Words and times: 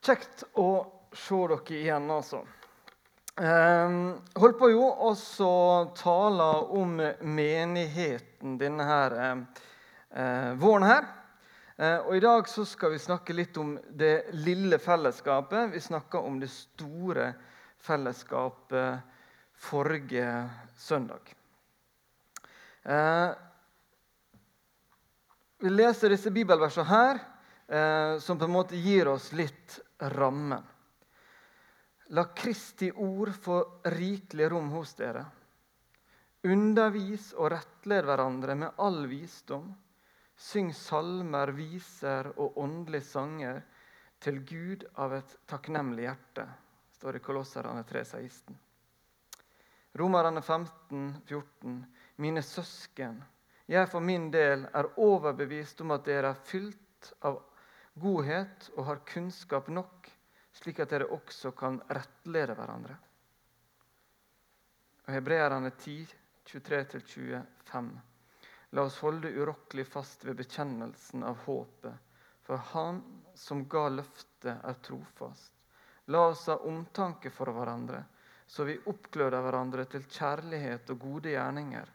Kjekt 0.00 0.46
å 0.56 0.68
se 1.12 1.38
dere 1.50 1.76
igjen, 1.76 2.06
altså. 2.08 2.38
Um, 3.40 4.14
holdt 4.40 4.56
på 4.60 4.70
jo 4.72 4.86
også 5.10 5.48
tale 5.96 6.46
om 6.76 6.94
menigheten 7.20 8.54
denne 8.60 8.86
her, 8.88 9.16
eh, 9.20 10.52
våren 10.60 10.86
her. 10.88 11.08
Uh, 11.76 11.98
og 11.98 12.16
I 12.16 12.22
dag 12.24 12.48
så 12.48 12.64
skal 12.68 12.94
vi 12.94 13.00
snakke 13.00 13.36
litt 13.36 13.56
om 13.60 13.74
det 13.92 14.32
lille 14.40 14.78
fellesskapet. 14.80 15.70
Vi 15.74 15.80
snakka 15.80 16.20
om 16.24 16.40
det 16.40 16.48
store 16.52 17.30
fellesskapet 17.80 19.04
forrige 19.68 20.26
søndag. 20.76 21.32
Uh, 22.88 23.36
vi 25.60 25.76
leser 25.76 26.16
disse 26.16 26.32
bibelversene 26.32 26.88
her 26.88 27.20
eh, 27.68 28.18
som 28.18 28.38
på 28.38 28.44
en 28.44 28.54
måte 28.54 28.76
gir 28.80 29.08
oss 29.12 29.30
litt 29.36 29.78
rammen. 30.00 30.62
La 32.10 32.24
Kristi 32.34 32.90
ord 32.90 33.32
få 33.32 33.58
rikelig 33.94 34.48
rom 34.50 34.70
hos 34.74 34.94
dere. 34.98 35.24
Undervis 36.42 37.30
og 37.36 37.52
rettled 37.52 38.06
hverandre 38.08 38.56
med 38.58 38.80
all 38.82 39.04
visdom. 39.10 39.68
Syng 40.40 40.72
salmer, 40.74 41.52
viser 41.52 42.32
og 42.40 42.56
åndelige 42.58 43.04
sanger 43.04 43.60
til 44.20 44.40
Gud 44.48 44.86
av 45.00 45.14
et 45.18 45.36
takknemlig 45.48 46.06
hjerte, 46.06 46.46
står 46.96 47.16
det 47.16 47.20
i 47.20 47.24
Kolosserne 47.24 47.84
3,16. 47.88 48.56
Romerne 50.00 50.42
15, 50.42 51.14
14. 51.28 51.76
Mine 52.16 52.42
søsken, 52.42 53.20
jeg 53.70 53.88
for 53.88 54.04
min 54.04 54.30
del 54.32 54.66
er 54.74 54.90
overbevist 55.00 55.80
om 55.84 55.94
at 55.94 56.04
dere 56.08 56.32
er 56.32 56.42
fylt 56.46 57.12
av 57.24 57.38
godhet 58.00 58.70
og 58.76 58.84
har 58.88 59.04
kunnskap 59.08 59.68
nok, 59.68 60.08
slik 60.52 60.80
at 60.82 60.90
dere 60.92 61.10
også 61.14 61.52
kan 61.56 61.78
rettlede 61.88 62.56
hverandre. 62.58 62.96
Og 65.06 65.14
Hebreerne 65.14 65.70
10, 65.70 65.96
23-25. 66.46 67.90
La 68.72 68.84
oss 68.86 69.00
holde 69.02 69.32
urokkelig 69.34 69.86
fast 69.90 70.24
ved 70.24 70.38
bekjennelsen 70.38 71.24
av 71.26 71.40
håpet, 71.46 71.94
for 72.46 72.62
Han 72.72 73.00
som 73.34 73.64
ga 73.68 73.88
løftet, 73.90 74.54
er 74.54 74.76
trofast. 74.82 75.52
La 76.10 76.24
oss 76.30 76.46
ha 76.50 76.56
omtanke 76.66 77.30
for 77.30 77.52
hverandre, 77.54 78.02
så 78.46 78.64
vi 78.66 78.78
oppgløder 78.90 79.42
hverandre 79.44 79.84
til 79.90 80.06
kjærlighet 80.10 80.90
og 80.94 81.02
gode 81.04 81.34
gjerninger. 81.34 81.90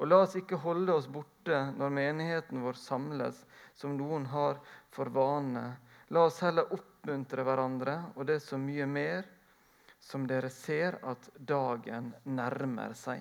Og 0.00 0.08
la 0.08 0.22
oss 0.24 0.34
ikke 0.38 0.56
holde 0.62 0.94
oss 0.96 1.08
borte 1.12 1.58
når 1.76 1.92
menigheten 1.92 2.62
vår 2.64 2.78
samles, 2.80 3.42
som 3.76 3.98
noen 3.98 4.24
har 4.32 4.56
for 4.88 5.12
vane. 5.12 5.66
La 6.08 6.22
oss 6.24 6.40
heller 6.40 6.72
oppmuntre 6.72 7.44
hverandre, 7.44 7.96
og 8.16 8.24
det 8.26 8.38
er 8.38 8.46
så 8.46 8.56
mye 8.58 8.86
mer 8.88 9.28
som 10.00 10.24
dere 10.26 10.48
ser 10.48 10.96
at 11.04 11.28
dagen 11.36 12.14
nærmer 12.32 12.96
seg. 12.96 13.20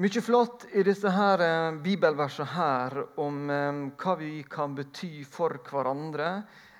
Mye 0.00 0.22
flott 0.24 0.64
i 0.72 0.80
disse 0.86 1.10
her 1.12 1.42
eh, 1.44 1.76
bibelversene 1.84 2.48
her 2.54 2.96
om 3.20 3.42
eh, 3.52 3.80
hva 4.00 4.14
vi 4.16 4.30
kan 4.48 4.72
bety 4.72 5.26
for 5.28 5.58
hverandre 5.66 6.30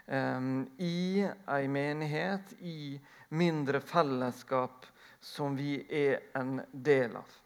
eh, 0.08 0.46
i 0.80 1.26
ei 1.28 1.68
menighet, 1.68 2.54
i 2.64 2.96
mindre 3.36 3.84
fellesskap 3.84 4.88
som 5.20 5.56
vi 5.56 5.76
er 5.88 6.20
en 6.34 6.60
del 6.72 7.16
av. 7.16 7.36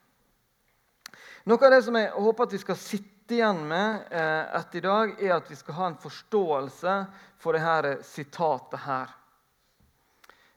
Noe 1.44 1.66
av 1.66 1.74
det 1.74 1.82
som 1.84 1.96
jeg 1.98 2.12
håper 2.14 2.46
at 2.46 2.54
vi 2.54 2.62
skal 2.62 2.78
sitte 2.80 3.36
igjen 3.36 3.60
med 3.68 4.06
eh, 4.12 4.44
etter 4.56 4.78
i 4.78 4.84
dag, 4.84 5.12
er 5.20 5.34
at 5.36 5.50
vi 5.50 5.58
skal 5.58 5.76
ha 5.78 5.90
en 5.90 6.00
forståelse 6.00 6.94
for 7.40 7.56
dette 7.56 7.98
sitatet 8.06 8.80
her. 8.84 9.12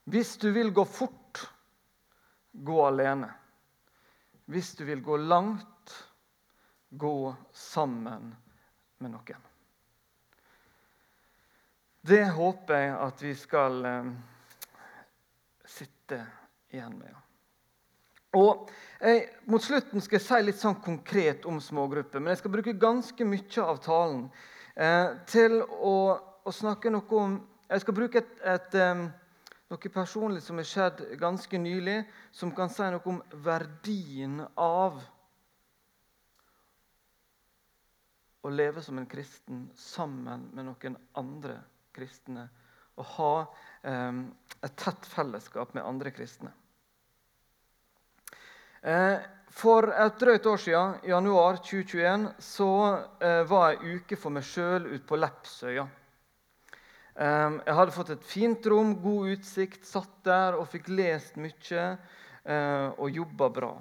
Hvis 0.08 0.38
du 0.40 0.52
vil 0.56 0.72
gå 0.72 0.86
fort, 0.88 1.44
gå 2.52 2.80
alene. 2.86 3.34
Hvis 4.48 4.72
du 4.80 4.86
vil 4.88 5.04
gå 5.04 5.18
langt, 5.20 5.92
gå 6.90 7.36
sammen 7.52 8.32
med 9.04 9.12
noen. 9.12 9.44
Det 12.08 12.24
håper 12.32 12.80
jeg 12.80 12.94
at 13.04 13.24
vi 13.26 13.34
skal 13.36 13.86
eh, 13.92 14.12
sitte 16.68 16.78
igjen 16.78 16.98
med. 17.00 17.16
Og 18.36 18.70
jeg, 19.00 19.30
Mot 19.48 19.64
slutten 19.64 20.02
skal 20.02 20.20
jeg 20.20 20.26
si 20.26 20.42
litt 20.44 20.60
sånn 20.60 20.82
konkret 20.84 21.46
om 21.46 21.60
smågrupper. 21.62 22.20
Men 22.20 22.34
jeg 22.34 22.42
skal 22.42 22.52
bruke 22.52 22.74
ganske 22.74 23.26
mye 23.26 23.64
av 23.64 23.80
talen 23.80 24.30
eh, 24.76 25.16
til 25.28 25.62
å, 25.64 26.18
å, 26.44 26.52
snakke 26.52 26.90
noe 26.92 27.08
om 27.16 27.38
Jeg 27.70 27.82
skal 27.84 27.94
bruke 27.94 28.20
et, 28.22 28.30
et, 28.48 28.76
um, 28.80 29.10
noe 29.68 29.90
personlig 29.92 30.42
som 30.42 30.56
har 30.56 30.64
skjedd 30.64 31.02
ganske 31.20 31.58
nylig, 31.60 32.06
som 32.32 32.54
kan 32.56 32.70
si 32.72 32.88
noe 32.88 33.04
om 33.04 33.20
verdien 33.44 34.40
av 34.56 35.02
å 38.40 38.50
leve 38.50 38.80
som 38.80 38.98
en 39.02 39.10
kristen 39.12 39.66
sammen 39.76 40.48
med 40.56 40.70
noen 40.70 40.96
andre 41.20 41.60
kristne. 41.92 42.48
Og 42.98 43.12
ha 43.18 43.34
eh, 43.88 44.22
et 44.66 44.78
tett 44.80 45.10
fellesskap 45.12 45.74
med 45.78 45.86
andre 45.86 46.14
kristne. 46.16 46.54
Eh, 48.82 49.20
for 49.58 49.90
et 49.90 50.20
drøyt 50.22 50.46
år 50.46 50.60
siden, 50.62 50.98
januar 51.10 51.58
2021, 51.66 52.28
så 52.40 52.72
eh, 53.20 53.42
var 53.50 53.74
jeg 53.74 53.98
uke 53.98 54.20
for 54.20 54.34
meg 54.34 54.46
sjøl 54.46 54.86
ute 54.92 55.04
på 55.08 55.18
Lepsøya. 55.18 55.88
Eh, 57.18 57.58
jeg 57.66 57.78
hadde 57.80 57.96
fått 57.96 58.14
et 58.14 58.28
fint 58.28 58.70
rom, 58.70 58.94
god 59.02 59.34
utsikt, 59.34 59.88
satt 59.88 60.14
der 60.28 60.60
og 60.60 60.70
fikk 60.72 60.92
lest 60.94 61.40
mye 61.42 61.90
og 62.48 63.10
jobba 63.12 63.50
bra. 63.52 63.74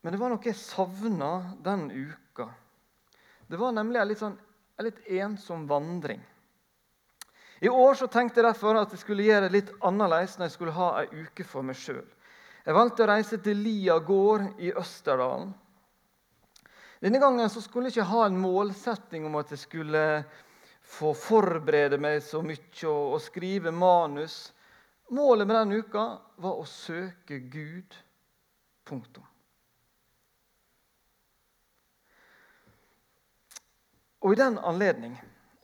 Men 0.00 0.14
det 0.14 0.20
var 0.22 0.30
noe 0.32 0.48
jeg 0.48 0.56
savna 0.56 1.58
den 1.60 1.90
uka. 1.92 2.46
Det 3.52 3.58
var 3.60 3.74
nemlig 3.76 4.00
en 4.00 4.08
litt, 4.08 4.22
sånn, 4.22 4.38
en 4.80 4.86
litt 4.86 5.02
ensom 5.18 5.66
vandring. 5.68 6.22
I 7.60 7.68
år 7.68 7.94
så 7.94 8.06
tenkte 8.06 8.40
jeg 8.40 8.50
derfor 8.50 8.76
at 8.76 8.92
jeg 8.92 9.00
skulle 9.00 9.24
gjøre 9.24 9.46
det 9.46 9.54
litt 9.54 9.70
annerledes 9.84 10.36
når 10.36 10.50
jeg 10.50 10.56
skulle 10.56 10.76
ha 10.76 10.88
ei 11.00 11.22
uke 11.24 11.44
for 11.48 11.64
meg 11.64 11.78
sjøl. 11.80 12.04
Jeg 12.66 12.74
valgte 12.76 13.04
å 13.04 13.08
reise 13.08 13.38
til 13.40 13.62
Lia 13.62 13.96
gård 14.02 14.58
i 14.60 14.72
Østerdalen. 14.76 15.54
Denne 17.00 17.20
gangen 17.22 17.48
så 17.52 17.62
skulle 17.62 17.88
jeg 17.88 17.96
ikke 17.96 18.10
ha 18.10 18.26
en 18.26 18.40
målsetting 18.40 19.24
om 19.28 19.38
at 19.40 19.52
jeg 19.54 19.62
skulle 19.62 20.02
få 20.86 21.12
forberede 21.16 21.98
meg 22.00 22.20
så 22.24 22.42
mye 22.44 22.90
og, 22.90 23.20
skrive 23.22 23.72
manus. 23.74 24.52
Målet 25.14 25.46
med 25.46 25.56
den 25.56 25.80
uka 25.80 26.04
var 26.42 26.60
å 26.60 26.66
søke 26.68 27.40
Gud. 27.52 27.96
Punktum. 28.86 29.24
Og 34.22 34.34
I 34.34 34.38
den 34.38 34.58
anledning 34.58 35.14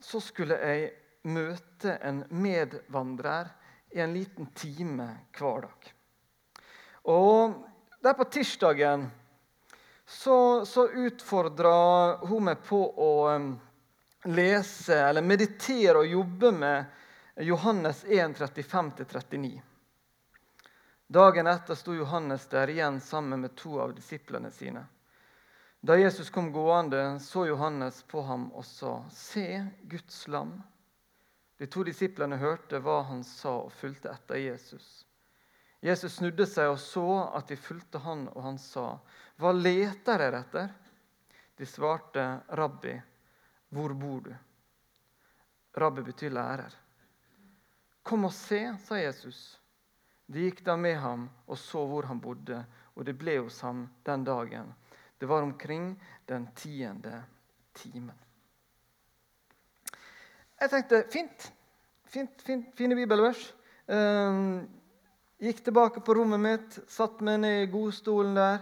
så 0.03 0.21
skulle 0.23 0.59
jeg 0.59 0.91
møte 1.23 1.97
en 2.03 2.25
medvandrer 2.31 3.51
i 3.91 4.01
en 4.01 4.15
liten 4.15 4.47
time 4.55 5.09
hver 5.39 5.67
dag. 5.67 5.91
Og 7.03 7.55
der 8.03 8.15
på 8.19 8.25
tirsdagen 8.25 9.11
så, 10.07 10.67
så 10.67 10.87
utfordra 10.89 12.17
hun 12.27 12.49
meg 12.51 12.65
på 12.67 12.81
å 12.83 13.13
lese 14.29 14.99
eller 14.99 15.23
meditere 15.23 16.03
og 16.03 16.07
jobbe 16.07 16.53
med 16.53 17.45
Johannes 17.47 18.05
1, 18.05 18.37
35-39. 18.39 19.61
Dagen 21.13 21.47
etter 21.47 21.77
sto 21.77 21.95
Johannes 21.95 22.47
der 22.49 22.71
igjen 22.73 23.01
sammen 23.01 23.41
med 23.41 23.55
to 23.57 23.79
av 23.81 23.95
disiplene 23.95 24.51
sine. 24.51 24.85
Da 25.81 25.97
Jesus 25.99 26.31
kom 26.31 26.53
gående, 26.53 27.19
så 27.21 27.47
Johannes 27.47 28.03
på 28.03 28.23
ham 28.23 28.53
og 28.53 28.65
sa, 28.65 29.05
'Se 29.11 29.67
Guds 29.83 30.29
lam.' 30.29 30.63
De 31.63 31.67
to 31.71 31.85
disiplene 31.87 32.41
hørte 32.43 32.81
hva 32.83 33.05
han 33.07 33.21
sa, 33.23 33.53
og 33.69 33.75
fulgte 33.79 34.11
etter 34.11 34.41
Jesus. 34.43 34.87
Jesus 35.79 36.17
snudde 36.17 36.43
seg 36.51 36.73
og 36.73 36.81
så 36.83 37.05
at 37.39 37.53
de 37.53 37.55
fulgte 37.55 38.01
han, 38.03 38.25
og 38.33 38.43
han 38.43 38.59
sa, 38.59 38.99
'Hva 39.39 39.53
leter 39.55 40.19
dere 40.19 40.41
etter?' 40.43 40.73
De 41.55 41.67
svarte, 41.67 42.25
'Rabbi, 42.51 42.97
hvor 43.71 43.95
bor 43.95 44.25
du?' 44.27 44.35
Rabbi 45.79 46.03
betyr 46.03 46.35
lærer. 46.35 46.75
'Kom 48.03 48.25
og 48.25 48.35
se', 48.35 48.75
sa 48.83 48.99
Jesus. 48.99 49.61
De 50.27 50.43
gikk 50.43 50.65
da 50.67 50.75
med 50.77 50.99
ham 50.99 51.31
og 51.47 51.59
så 51.59 51.87
hvor 51.87 52.11
han 52.11 52.19
bodde, 52.19 52.65
og 52.97 53.07
det 53.07 53.15
ble 53.15 53.39
hos 53.39 53.61
ham 53.61 53.87
den 54.03 54.25
dagen. 54.25 54.75
Det 55.15 55.31
var 55.31 55.47
omkring 55.47 55.95
den 56.27 56.51
tiende 56.57 57.23
timen. 57.75 58.19
Jeg 60.63 60.71
tenkte 60.71 61.03
fint. 61.11 61.49
fint, 62.07 62.43
fint 62.47 62.69
fine 62.79 62.95
bibelvers. 62.95 63.41
Um, 63.91 64.69
gikk 65.43 65.65
tilbake 65.67 66.03
på 66.07 66.15
rommet 66.15 66.39
mitt, 66.39 66.77
satt 66.87 67.19
meg 67.27 67.41
ned 67.43 67.65
i 67.65 67.71
godstolen 67.73 68.37
der. 68.39 68.61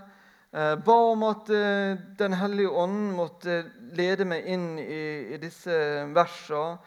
Eh, 0.50 0.76
ba 0.82 0.94
om 1.12 1.22
at 1.28 1.50
eh, 1.54 1.98
Den 2.18 2.32
hellige 2.34 2.70
ånd 2.74 3.12
måtte 3.14 3.60
lede 3.94 4.24
meg 4.26 4.48
inn 4.50 4.80
i, 4.82 5.34
i 5.34 5.38
disse 5.42 5.76
versene. 6.14 6.80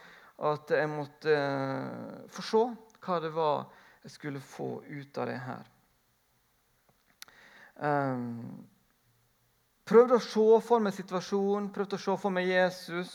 At 0.44 0.74
jeg 0.74 0.90
måtte 0.92 1.38
eh, 1.38 2.26
få 2.34 2.44
se 2.50 2.64
hva 3.06 3.20
det 3.22 3.32
var 3.36 3.70
jeg 4.04 4.16
skulle 4.18 4.42
få 4.42 4.82
ut 4.82 5.22
av 5.22 5.30
det 5.30 5.38
her. 5.46 5.70
Um, 7.78 8.66
prøvde 9.88 10.18
å 10.18 10.26
se 10.26 10.50
for 10.66 10.84
meg 10.84 10.98
situasjonen, 10.98 11.70
prøvde 11.72 12.02
å 12.02 12.04
se 12.04 12.18
for 12.20 12.34
meg 12.34 12.50
Jesus, 12.50 13.14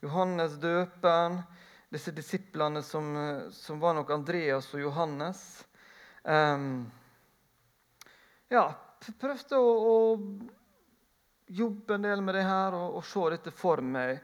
Johannes 0.00 0.56
døperen, 0.60 1.40
disse 1.90 2.14
disiplene 2.14 2.82
som, 2.86 3.10
som 3.52 3.80
var 3.82 3.96
nok 3.98 4.10
Andreas 4.14 4.68
og 4.74 4.80
Johannes. 4.84 5.42
Um, 6.22 6.86
ja, 8.50 8.68
prøvde 9.20 9.58
å, 9.58 9.70
å 9.90 9.96
jobbe 11.50 11.96
en 11.96 12.06
del 12.06 12.22
med 12.22 12.38
det 12.38 12.44
her 12.46 12.76
og, 12.78 13.00
og 13.00 13.06
se 13.06 13.26
dette 13.34 13.52
for 13.54 13.82
meg. 13.84 14.20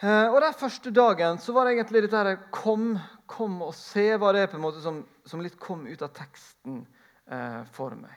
Eh, 0.00 0.26
og 0.32 0.40
Den 0.40 0.56
første 0.56 0.90
dagen 0.96 1.40
så 1.42 1.52
var 1.52 1.66
det 1.66 1.76
egentlig 1.76 2.06
dette 2.06 2.22
her, 2.22 2.38
kom, 2.54 2.94
kom 3.28 3.58
og 3.66 3.74
se 3.76 4.06
var 4.20 4.36
det 4.36 4.46
på 4.48 4.56
en 4.56 4.64
måte 4.64 4.80
som, 4.80 5.02
som 5.28 5.42
litt 5.44 5.58
kom 5.60 5.84
ut 5.88 6.02
av 6.02 6.14
teksten 6.16 6.80
eh, 7.28 7.60
for 7.74 7.96
meg. 7.98 8.14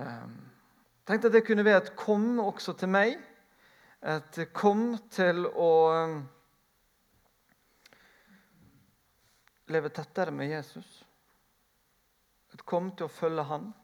Eh, 0.00 0.30
tenkte 1.08 1.28
at 1.28 1.36
det 1.36 1.44
kunne 1.44 1.66
være 1.66 1.84
et 1.84 1.92
'kom' 1.98 2.40
også 2.40 2.78
til 2.80 2.88
meg. 2.88 3.18
Et 4.00 4.38
'kom' 4.52 4.96
til 5.12 5.44
å 5.46 5.72
eh, 5.92 6.14
leve 9.68 9.90
tettere 9.92 10.32
med 10.32 10.48
Jesus. 10.48 11.04
Et 12.54 12.64
'kom' 12.64 12.96
til 12.96 13.04
å 13.04 13.12
følge 13.12 13.44
Han 13.44 13.74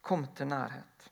kom 0.00 0.24
til 0.34 0.48
nærhet. 0.48 1.10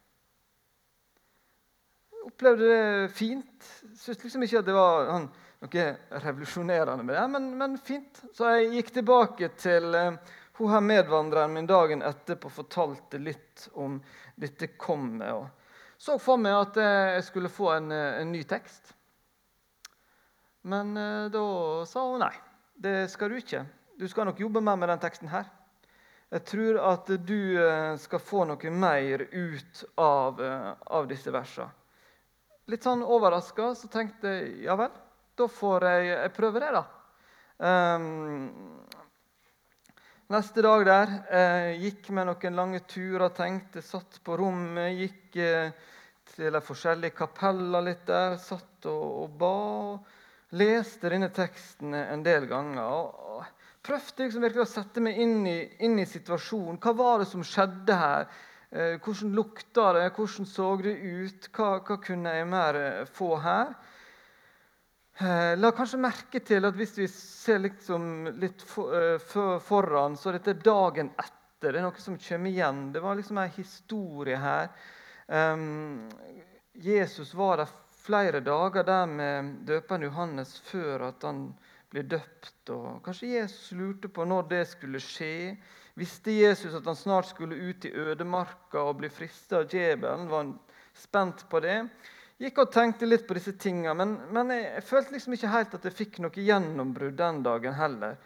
Jeg 2.12 2.25
opplevde 2.31 2.70
det 2.70 3.12
fint. 3.12 3.69
Syns 3.97 4.25
liksom 4.25 4.43
ikke 4.43 4.62
at 4.62 4.67
det 4.67 4.75
var 4.76 5.11
han, 5.12 5.29
noe 5.61 5.85
revolusjonerende 6.25 7.05
med 7.05 7.17
det, 7.17 7.29
men, 7.35 7.50
men, 7.59 7.79
fint. 7.79 8.23
Så 8.32 8.49
jeg 8.55 8.73
gikk 8.79 8.94
tilbake 8.97 9.53
til 9.61 9.94
uh, 9.94 10.17
hun 10.59 10.73
her 10.73 10.81
medvandreren 10.81 11.53
min 11.55 11.69
dagen 11.69 12.03
etterpå 12.03 12.50
fortalte 12.50 13.21
litt 13.23 13.69
om 13.75 14.00
dette 14.35 14.73
kommet. 14.81 15.32
og 15.35 15.57
Så 15.99 16.19
for 16.23 16.39
meg 16.39 16.55
at 16.55 16.79
jeg 16.79 17.25
skulle 17.27 17.50
få 17.50 17.73
en, 17.75 17.91
eh, 17.93 18.21
en 18.23 18.33
ny 18.33 18.45
tekst. 18.47 18.95
Men 20.69 20.97
uh, 20.97 21.27
da 21.33 21.45
sa 21.89 22.05
hun 22.11 22.23
nei. 22.23 22.35
Det 22.79 23.09
skal 23.11 23.33
du 23.33 23.39
ikke. 23.41 23.65
Du 23.99 24.06
skal 24.09 24.29
nok 24.29 24.39
jobbe 24.39 24.62
mer 24.62 24.77
med 24.79 24.93
den 24.93 25.00
teksten 25.03 25.31
her. 25.33 25.49
Jeg 26.29 26.45
tror 26.45 26.79
at 26.85 27.11
du 27.25 27.56
eh, 27.56 27.95
skal 27.97 28.21
få 28.21 28.45
noe 28.45 28.71
mer 28.71 29.25
ut 29.33 29.85
av, 29.97 30.43
eh, 30.45 30.73
av 30.93 31.06
disse 31.09 31.33
versene. 31.33 31.73
Litt 32.69 32.85
sånn 32.85 33.00
overraska 33.00 33.71
så 33.73 33.89
tenkte 33.89 34.35
jeg 34.35 34.67
ja 34.67 34.77
vel, 34.77 34.93
da 35.41 35.47
får 35.49 35.87
jeg, 35.89 36.09
jeg 36.11 36.35
prøve 36.37 36.61
det, 36.61 36.69
da. 36.77 36.83
Um, 37.59 38.50
neste 40.32 40.62
dag 40.64 40.84
der 40.86 41.12
eh, 41.32 41.70
gikk 41.82 42.10
med 42.16 42.28
noen 42.28 42.58
lange 42.58 42.82
turer, 42.88 43.30
tenkte, 43.36 43.82
satt 43.84 44.20
på 44.25 44.36
rommet, 44.40 44.92
gikk 44.98 45.38
eh, 45.40 45.70
til 46.34 46.52
de 46.52 46.62
forskjellige 46.62 47.16
kapeller 47.16 47.86
litt 47.86 48.04
der, 48.08 48.36
satt 48.42 48.88
og, 48.90 49.06
og 49.25 49.38
ba. 49.40 49.54
og 49.92 50.56
Leste 50.58 51.10
denne 51.12 51.28
teksten 51.34 51.92
en 51.92 52.22
del 52.25 52.46
ganger. 52.48 52.84
og 52.84 53.44
prøvde 53.88 54.26
liksom 54.26 54.44
virkelig 54.44 54.64
å 54.66 54.69
sette 54.69 55.00
meg 55.04 55.19
inn 55.22 55.46
i, 55.48 55.58
inn 55.84 55.98
i, 56.00 56.06
situasjonen. 56.08 56.78
Hva 56.82 56.92
var 56.96 57.22
det 57.22 57.28
som 57.30 57.44
skjedde 57.44 57.96
her? 57.96 58.26
Eh, 58.70 58.96
hvordan 59.00 59.32
lukta 59.36 59.92
det? 59.96 60.08
Hvordan 60.16 60.48
så 60.48 60.75
det 60.84 60.96
ut? 61.00 61.48
Hva, 61.56 61.78
hva 61.80 61.96
kunne 62.04 62.34
jeg 62.36 62.48
mer 62.48 62.80
eh, 62.80 63.06
få 63.08 63.36
her? 63.44 63.72
Eh, 65.20 65.59
la 65.59 65.73
kanskje 65.75 65.99
merke 65.99 66.38
til 66.47 66.62
at 66.69 66.76
hvis 66.79 66.93
vi 67.00 67.09
ser 67.11 67.59
liksom 67.65 68.29
litt 68.38 68.62
for, 68.62 69.19
for, 69.19 69.56
foran, 69.59 70.15
så 70.15 70.31
er 70.31 70.38
dette 70.38 70.61
dagen 70.62 71.11
etter. 71.17 71.73
Det 71.73 71.81
er 71.81 71.82
noe 71.82 71.99
som 71.99 72.15
kommer 72.23 72.53
igjen. 72.53 72.85
Det 72.94 73.00
var 73.03 73.19
liksom 73.19 73.41
en 73.43 73.56
historie 73.56 74.37
her. 74.38 74.69
Um, 75.26 76.06
Jesus 76.79 77.32
var 77.35 77.59
der 77.59 77.73
flere 78.05 78.38
dager 78.47 78.87
der 78.87 79.11
med 79.11 79.49
døperen 79.67 80.06
Johannes 80.06 80.55
før 80.69 81.09
at 81.09 81.26
han 81.26 81.49
ble 81.91 82.05
døpt. 82.06 82.71
og 82.71 83.03
Kanskje 83.03 83.32
Jesus 83.41 83.73
lurte 83.75 84.06
på 84.06 84.23
når 84.23 84.47
det 84.53 84.62
skulle 84.71 85.03
skje. 85.03 85.56
Visste 85.99 86.37
Jesus 86.37 86.79
at 86.79 86.87
han 86.87 86.97
snart 86.97 87.26
skulle 87.32 87.59
ut 87.59 87.91
i 87.91 87.91
ødemarka 87.91 88.87
og 88.87 89.00
bli 89.03 89.11
frista 89.11 89.64
av 89.64 89.67
djevelen? 89.75 90.31
Var 90.31 90.44
han 90.44 90.55
spent 90.94 91.43
på 91.50 91.59
det? 91.67 91.81
Gikk 92.38 92.61
og 92.62 92.73
tenkte 92.73 93.06
litt 93.08 93.26
på 93.26 93.35
disse 93.35 93.56
tinga, 93.58 93.94
men, 93.99 94.14
men 94.35 94.52
jeg, 94.55 94.82
følte 94.87 95.17
liksom 95.17 95.35
ikke 95.35 95.50
helt 95.50 95.73
at 95.75 95.87
jeg 95.88 95.96
fikk 95.99 96.20
noe 96.23 96.44
gjennombrudd 96.44 97.17
den 97.19 97.40
dagen 97.43 97.75
heller. 97.75 98.19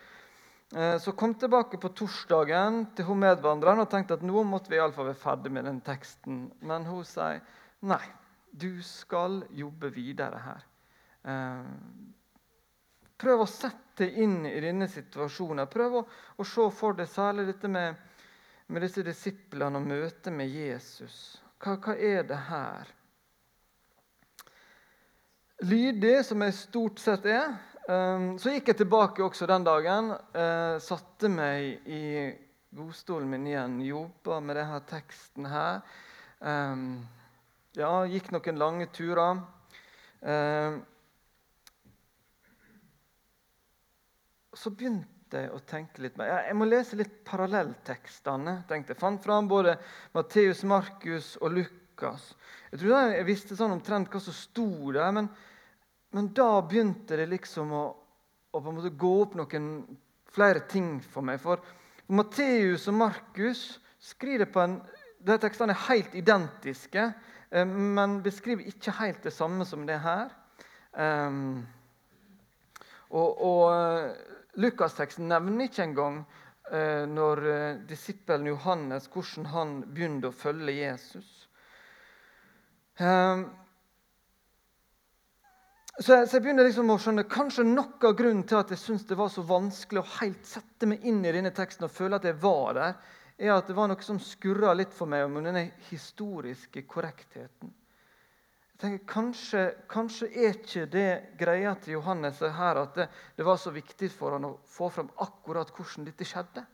Eh, 0.76 0.96
så 1.00 1.14
kom 1.16 1.32
jeg 1.32 1.46
tilbake 1.46 1.80
på 1.80 1.92
torsdagen 1.96 2.82
til 2.96 3.08
hun 3.08 3.22
medvandreren 3.24 3.80
og 3.84 3.88
tenkte 3.92 4.18
at 4.18 4.26
nå 4.26 4.44
måtte 4.44 4.72
vi 4.72 4.76
i 4.76 4.82
alle 4.84 4.96
fall 4.96 5.08
være 5.08 5.22
ferdig 5.22 5.54
med 5.56 5.64
den 5.68 5.80
teksten. 5.84 6.44
Men 6.60 6.84
hun 6.88 7.06
sier 7.08 7.40
nei, 7.88 8.04
du 8.52 8.82
skal 8.84 9.40
jobbe 9.56 9.88
videre 9.96 10.44
her. 10.44 10.66
Eh, 11.32 12.12
Prøv 13.22 13.44
å 13.44 13.46
sette 13.46 14.02
deg 14.02 14.16
inn 14.24 14.40
i 14.48 14.58
denne 14.62 14.88
situasjonen. 14.90 15.68
Prøv 15.70 16.00
å, 16.00 16.02
å 16.42 16.46
se 16.48 16.64
for 16.74 16.96
deg 16.98 17.06
særlig 17.10 17.44
dette 17.52 17.68
med, 17.70 18.00
med 18.66 18.82
disse 18.82 19.04
disiplene 19.06 19.78
og 19.78 19.86
møtet 19.86 20.32
med 20.34 20.50
Jesus. 20.50 21.38
Hva, 21.62 21.76
hva, 21.76 21.94
er 21.94 22.26
det 22.26 22.40
her? 22.48 22.90
Lydig, 25.62 26.24
som 26.26 26.42
jeg 26.42 26.54
stort 26.58 26.98
sett 26.98 27.26
er. 27.30 27.52
Um, 27.86 28.32
så 28.42 28.50
gikk 28.50 28.72
jeg 28.72 28.80
tilbake 28.80 29.22
også 29.22 29.46
den 29.46 29.62
dagen. 29.62 30.08
Uh, 30.34 30.74
satte 30.82 31.28
meg 31.30 31.86
i 31.86 32.00
godstolen 32.74 33.28
min 33.30 33.46
igjen, 33.46 33.76
jobba 33.86 34.40
med 34.42 34.58
denne 34.58 34.80
teksten 34.90 35.46
her. 35.46 35.84
Um, 36.42 37.04
ja, 37.78 37.92
gikk 38.10 38.32
noen 38.34 38.58
lange 38.58 38.88
turer. 38.96 39.38
Um, 40.26 40.80
så 44.58 44.74
begynte 44.74 45.44
jeg 45.44 45.54
å 45.54 45.62
tenke 45.62 46.02
litt 46.02 46.18
mer. 46.18 46.32
Jeg 46.48 46.58
må 46.58 46.66
lese 46.66 46.98
litt 46.98 47.20
parallelltekstene. 47.28 48.56
tenkte 48.66 48.96
jeg. 48.96 49.02
Fant 49.04 49.22
fram 49.22 49.46
både 49.52 49.76
Matteus, 50.18 50.66
Markus 50.66 51.36
og 51.38 51.54
Lukas. 51.54 52.32
Jeg 52.74 52.82
tror 52.82 53.14
jeg 53.14 53.30
visste 53.30 53.54
sånn 53.54 53.78
omtrent 53.78 54.10
hva 54.10 54.26
som 54.26 54.34
sto 54.34 54.66
der, 54.90 55.14
men, 55.14 55.30
men 56.12 56.30
da 56.36 56.62
begynte 56.68 57.16
det 57.16 57.28
liksom 57.30 57.72
å, 57.72 57.84
å, 58.52 58.58
på 58.58 58.66
en 58.68 58.78
måte 58.78 58.92
gå 59.00 59.12
opp 59.22 59.36
noen 59.38 59.68
flere 60.32 60.64
ting 60.68 60.98
for 61.04 61.24
meg. 61.24 61.40
For 61.40 61.60
Matteus 62.12 62.88
og 62.92 62.98
Markus 63.00 63.62
skriver 64.02 64.50
på 64.52 64.64
en 64.64 64.80
de 65.22 65.36
Tekstene 65.38 65.70
er 65.70 65.84
helt 65.86 66.14
identiske, 66.18 67.02
eh, 67.50 67.66
men 67.66 68.20
beskriver 68.24 68.66
ikke 68.66 68.96
helt 68.98 69.22
det 69.22 69.32
samme 69.34 69.64
som 69.68 69.86
det 69.86 70.00
her. 70.02 70.32
Um, 70.92 71.62
og, 73.12 73.44
og 73.44 74.58
Lukasteksten 74.60 75.30
nevner 75.30 75.68
ikke 75.68 75.86
engang 75.86 76.18
uh, 76.72 77.04
når 77.08 77.44
eh, 77.48 77.78
disippelen 77.88 78.50
Johannes 78.50 79.08
hvordan 79.12 79.48
han 79.52 79.72
begynte 79.94 80.28
å 80.28 80.36
følge 80.36 80.74
Jesus. 80.74 81.30
Eh, 83.00 83.44
så 86.02 86.16
jeg, 86.16 86.28
så 86.28 86.36
jeg, 86.36 86.42
begynner 86.44 86.66
liksom 86.66 86.90
å 86.90 86.98
skjønne 86.98 87.22
kanskje 87.30 87.64
noe 87.68 88.08
av 88.08 88.14
grunnen 88.18 88.44
til 88.48 88.58
at 88.58 88.70
jeg 88.72 88.80
syntes 88.80 89.06
det 89.06 89.18
var 89.18 89.28
så 89.30 89.44
vanskelig 89.46 90.00
å 90.00 90.10
helt 90.18 90.46
sette 90.48 90.88
meg 90.88 91.04
inn 91.06 91.20
i 91.24 91.34
denne 91.34 91.52
teksten 91.54 91.86
og 91.86 91.92
føle 91.94 92.18
at 92.18 92.26
jeg 92.26 92.38
var 92.42 92.78
der, 92.78 92.96
er 93.42 93.52
at 93.54 93.68
det 93.68 93.76
var 93.76 93.90
noe 93.90 94.04
som 94.06 94.20
skurra 94.22 94.72
litt 94.76 94.94
for 94.94 95.10
meg 95.10 95.26
om 95.26 95.38
denne 95.40 95.64
historiske 95.90 96.84
korrektheten 96.88 97.70
Jeg 97.70 98.82
tenker, 98.82 99.06
kanskje, 99.12 99.62
kanskje, 99.90 100.28
er 100.32 100.56
ikke 100.56 100.86
det 100.90 101.10
greia 101.38 101.74
til 101.78 101.98
Johannes 101.98 102.40
her 102.40 102.82
at 102.82 102.96
det, 102.98 103.08
det, 103.36 103.46
var 103.46 103.60
så 103.60 103.70
viktig 103.74 104.10
for 104.10 104.34
han 104.34 104.48
å 104.48 104.56
få 104.66 104.90
fram 104.90 105.10
akkurat 105.22 105.70
hvordan 105.76 106.08
dette 106.08 106.26
skjedde. 106.26 106.64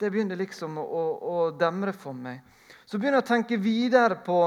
Det 0.00 0.08
begynner 0.12 0.38
liksom 0.40 0.78
å, 0.80 0.84
å, 0.84 1.04
å 1.32 1.36
demre 1.56 1.92
for 1.92 2.16
meg. 2.16 2.40
Så 2.86 2.96
begynner 2.96 3.20
jeg 3.20 3.26
å 3.26 3.32
tenke 3.34 3.60
videre 3.60 4.16
på, 4.24 4.40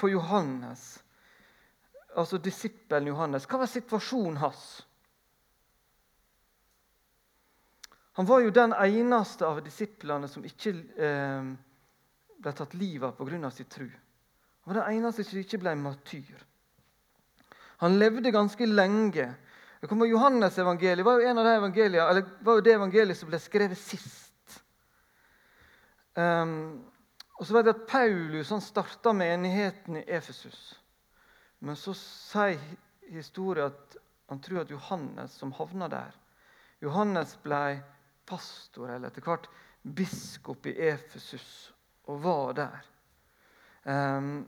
på 0.00 0.12
Johannes, 0.14 0.94
altså 2.16 2.38
disippelen 2.42 3.10
Johannes. 3.10 3.46
Hva 3.46 3.62
var 3.62 3.70
situasjonen 3.70 4.40
hans? 4.42 4.62
Han 8.18 8.26
var 8.26 8.42
jo 8.44 8.52
den 8.52 8.74
eneste 8.74 9.46
av 9.46 9.60
disiplene 9.64 10.28
som 10.28 10.44
ikke 10.44 10.72
eh, 10.98 11.50
ble 12.40 12.52
tatt 12.56 12.74
livet 12.74 13.08
av 13.08 13.16
pga. 13.16 13.50
sin 13.50 13.68
tro. 13.70 13.86
Han 13.86 14.74
var 14.74 14.82
den 14.82 14.98
eneste 14.98 15.24
som 15.24 15.38
ikke 15.38 15.60
ble 15.62 15.74
matyr. 15.78 16.46
Han 17.80 17.98
levde 17.98 18.30
ganske 18.30 18.66
lenge. 18.66 19.30
Johannes 19.80 20.58
evangeliet 20.58 21.04
var 21.04 21.20
jo 21.20 21.28
en 21.28 21.38
av 21.38 21.44
de 21.72 22.24
var 22.44 22.58
jo 22.58 22.60
det 22.60 22.74
evangeliet 22.74 23.16
som 23.16 23.30
ble 23.30 23.38
skrevet 23.40 23.78
sist. 23.78 24.60
Um, 26.14 26.90
Og 27.40 27.46
så 27.48 27.56
vet 27.56 27.70
jeg 27.70 27.78
at 27.78 27.86
Paulus 27.88 28.50
han 28.52 28.60
starta 28.60 29.14
menigheten 29.16 29.96
i 29.96 30.04
Efesus. 30.12 30.76
Men 31.60 31.76
så 31.76 31.92
sier 31.96 32.60
historien 33.10 33.68
at 33.68 33.96
han 34.30 34.40
tror 34.40 34.62
at 34.62 34.70
Johannes, 34.70 35.32
som 35.34 35.52
havna 35.56 35.88
der 35.90 36.14
Johannes 36.80 37.34
ble 37.42 37.80
pastor, 38.28 38.88
eller 38.88 39.10
etter 39.10 39.24
hvert 39.26 39.48
biskop 39.82 40.68
i 40.70 40.76
Efesus, 40.90 41.72
og 42.08 42.22
var 42.24 42.54
der. 42.56 42.86
Um, 43.84 44.46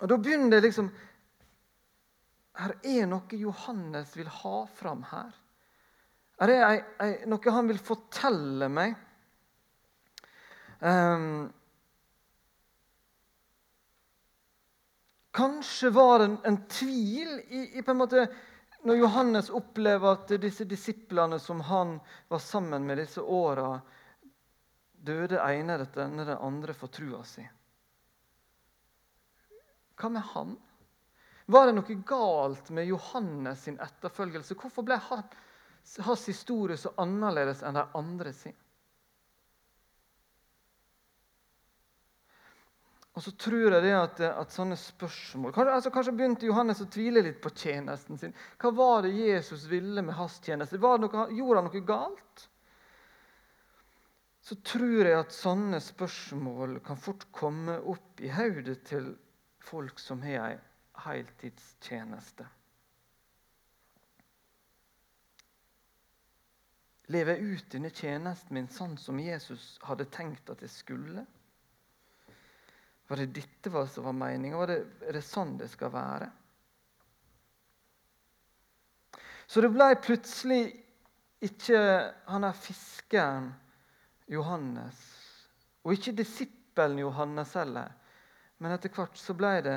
og 0.00 0.08
Da 0.08 0.16
begynner 0.16 0.56
det 0.56 0.62
liksom 0.64 0.88
Her 2.56 2.72
er 2.82 3.06
noe 3.08 3.38
Johannes 3.38 4.16
vil 4.16 4.28
ha 4.28 4.56
fram 4.76 5.04
her. 5.08 5.32
Her 6.40 6.52
er 6.52 6.64
ei, 7.00 7.12
noe 7.28 7.54
han 7.54 7.68
vil 7.70 7.80
fortelle 7.80 8.68
meg. 8.68 8.96
Um, 10.80 11.52
Kanskje 15.32 15.90
var 15.90 16.18
det 16.18 16.24
en, 16.24 16.38
en 16.44 16.58
tvil 16.68 17.38
i, 17.48 17.78
i, 17.78 17.82
på 17.82 17.90
en 17.90 18.02
måte 18.02 18.26
når 18.82 18.98
Johannes 18.98 19.48
opplever 19.54 20.16
at 20.16 20.32
disse 20.42 20.66
disiplene 20.68 21.38
som 21.40 21.60
han 21.64 21.94
var 22.28 22.42
sammen 22.42 22.84
med 22.86 22.98
disse 22.98 23.22
åra, 23.22 23.76
døde 24.92 25.38
ene 25.40 25.78
etter 25.80 26.10
den 26.10 26.34
andre 26.34 26.74
for 26.76 26.92
trua 26.92 27.22
si. 27.24 27.44
Hva 29.96 30.10
med 30.10 30.26
han? 30.34 30.56
Var 31.46 31.66
det 31.66 31.76
noe 31.78 31.96
galt 32.06 32.70
med 32.74 32.90
Johannes 32.90 33.64
sin 33.66 33.78
etterfølgelse? 33.82 34.58
Hvorfor 34.58 34.86
ble 34.86 34.98
hans 35.08 36.26
historie 36.28 36.76
så 36.78 36.92
annerledes 37.02 37.62
enn 37.66 37.78
de 37.78 37.86
andre 37.98 38.34
sin? 38.36 38.58
Og 43.12 43.20
så 43.20 43.32
tror 43.36 43.74
jeg 43.74 43.84
det 43.84 43.92
at, 43.92 44.20
at 44.24 44.54
sånne 44.54 44.76
spørsmål 44.80 45.52
kanskje, 45.52 45.74
altså, 45.76 45.90
kanskje, 45.92 46.14
begynte 46.16 46.48
Johannes 46.48 46.80
å 46.80 46.88
tvile 46.88 47.20
litt 47.26 47.42
på 47.44 47.52
tjenesten 47.52 48.20
sin. 48.20 48.32
Hva 48.62 48.72
var 48.72 49.04
det 49.04 49.12
Jesus 49.12 49.66
ville 49.68 50.04
med 50.04 50.16
hans 50.16 50.38
tjeneste? 50.40 50.80
Noe, 50.80 51.26
gjorde 51.36 51.60
han 51.60 51.68
noe 51.68 51.82
galt? 51.84 52.46
Så 54.42 54.56
tror 54.64 55.04
jeg 55.04 55.18
at 55.18 55.36
sånne 55.36 55.78
spørsmål 55.84 56.80
kan 56.86 56.98
fort 56.98 57.28
komme 57.36 57.76
opp 57.92 58.24
i 58.24 58.32
hodet 58.32 58.80
til 58.88 59.12
folk 59.62 60.00
som 60.02 60.24
har 60.24 60.48
ei 60.48 60.56
heltidstjeneste. 61.04 62.48
Lever 67.12 67.36
jeg 67.36 67.60
ut 67.60 67.70
denne 67.74 67.92
tjenesten 67.92 68.56
min 68.56 68.72
sånn 68.72 68.96
som 68.98 69.20
Jesus 69.20 69.76
hadde 69.84 70.08
tenkt 70.14 70.48
at 70.52 70.64
jeg 70.64 70.72
skulle? 70.72 71.26
Var 73.12 73.20
det 73.20 73.34
dette 73.36 73.86
som 73.92 74.06
var 74.06 74.14
meninga? 74.16 74.62
Er 74.64 75.12
det 75.12 75.20
sånn 75.20 75.58
det 75.60 75.66
skal 75.68 75.90
være? 75.92 76.30
Så 79.44 79.60
det 79.60 79.68
ble 79.74 79.88
plutselig 80.00 80.62
ikke 81.44 81.82
han 82.32 82.46
er 82.48 82.56
fiskeren 82.56 83.50
Johannes, 84.32 84.96
og 85.84 85.92
ikke 85.92 86.14
disippelen 86.22 87.02
Johannes 87.02 87.52
heller. 87.60 87.92
Men 88.56 88.78
etter 88.78 88.94
hvert 88.96 89.20
så 89.20 89.36
ble 89.36 89.52
det 89.66 89.76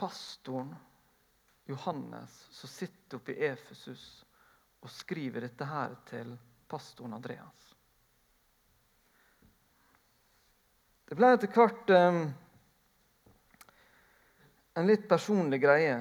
pastoren 0.00 0.72
Johannes 1.68 2.38
som 2.48 2.72
sitter 2.72 3.20
oppe 3.20 3.36
i 3.36 3.44
Efesus 3.50 4.06
og 4.80 4.88
skriver 4.88 5.44
dette 5.50 5.68
her 5.68 6.00
til 6.08 6.32
pastoren 6.64 7.20
Andreas. 7.20 7.71
Det 11.12 11.16
ble 11.18 11.28
etter 11.36 11.50
hvert 11.52 11.90
um, 11.92 12.18
en 14.80 14.86
litt 14.88 15.02
personlig 15.10 15.58
greie 15.60 15.98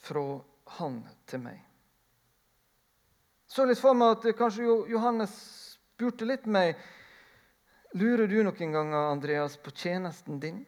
fra 0.00 0.22
han 0.78 0.96
til 1.28 1.42
meg. 1.42 1.58
Så 3.52 3.66
litt 3.68 3.82
for 3.82 3.98
meg 4.00 4.14
at 4.14 4.24
kanskje 4.38 4.78
Johannes 4.94 5.36
spurte 5.74 6.24
litt 6.24 6.48
meg 6.48 6.80
Lurer 8.00 8.32
du 8.32 8.38
noen 8.46 8.72
ganger, 8.72 9.10
Andreas, 9.10 9.58
på 9.60 9.76
tjenesten 9.76 10.40
din? 10.40 10.64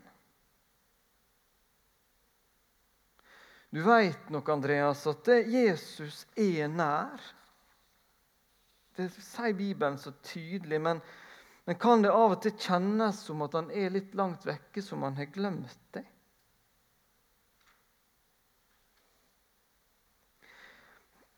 Du 3.73 3.81
veit 3.89 4.29
nok, 4.29 4.53
Andreas, 4.53 5.09
at 5.09 5.33
Jesus 5.49 6.27
er 6.37 6.69
nær. 6.69 7.25
Det 9.01 9.09
sier 9.17 9.57
Bibelen 9.57 9.97
så 9.97 10.13
tydelig. 10.21 10.77
men 10.77 11.01
men 11.65 11.79
kan 11.79 12.03
det 12.03 12.11
av 12.11 12.35
og 12.35 12.41
til 12.43 12.57
kjennes 12.59 13.21
som 13.23 13.43
at 13.45 13.55
han 13.55 13.69
er 13.71 13.93
litt 13.95 14.17
langt 14.19 14.47
vekke, 14.49 14.83
som 14.83 15.05
han 15.07 15.15
har 15.19 15.31
glemt 15.31 15.79
det? 15.95 16.03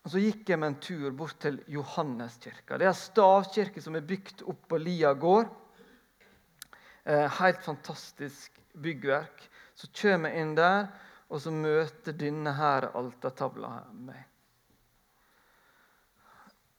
Og 0.04 0.12
Så 0.12 0.20
gikk 0.20 0.50
jeg 0.52 0.60
med 0.60 0.68
en 0.68 0.80
tur 0.84 1.12
bort 1.16 1.38
til 1.40 1.62
Johanneskirka. 1.72 2.76
Det 2.76 2.84
er 2.84 2.92
en 2.92 2.98
stavkirke 2.98 3.80
som 3.80 3.96
er 3.96 4.04
bygd 4.04 4.44
opp 4.52 4.66
på 4.68 4.80
Lia 4.80 5.14
gård. 5.16 5.48
Eh, 7.04 7.24
helt 7.40 7.64
fantastisk 7.64 8.60
byggverk. 8.84 9.48
Så 9.74 9.88
kommer 9.96 10.32
jeg 10.32 10.44
inn 10.44 10.54
der, 10.58 10.90
og 11.32 11.40
så 11.40 11.52
møter 11.52 12.16
denne 12.16 12.52
her 12.56 12.90
altertavla 12.92 13.72
meg. 13.96 14.33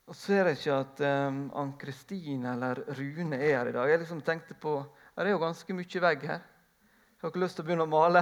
Og 0.05 0.13
så 0.13 0.21
ser 0.21 0.47
jeg 0.51 0.59
ikke 0.59 0.75
at 0.77 0.99
um, 1.01 1.37
Ann-Kristine 1.57 2.51
eller 2.51 2.83
Rune 2.93 3.39
er 3.39 3.55
her 3.57 3.69
i 3.71 3.73
dag. 3.73 3.89
Jeg 3.89 4.03
liksom 4.03 4.21
tenkte 4.21 4.53
på, 4.53 4.77
Det 5.15 5.23
er 5.23 5.31
jo 5.31 5.41
ganske 5.41 5.73
mye 5.73 6.01
vegg 6.03 6.25
her. 6.29 6.43
Jeg 6.45 7.23
har 7.23 7.31
ikke 7.31 7.41
lyst 7.41 7.57
til 7.57 7.65
å 7.65 7.67
begynne 7.69 7.87
å 7.87 7.89
male. 7.89 8.21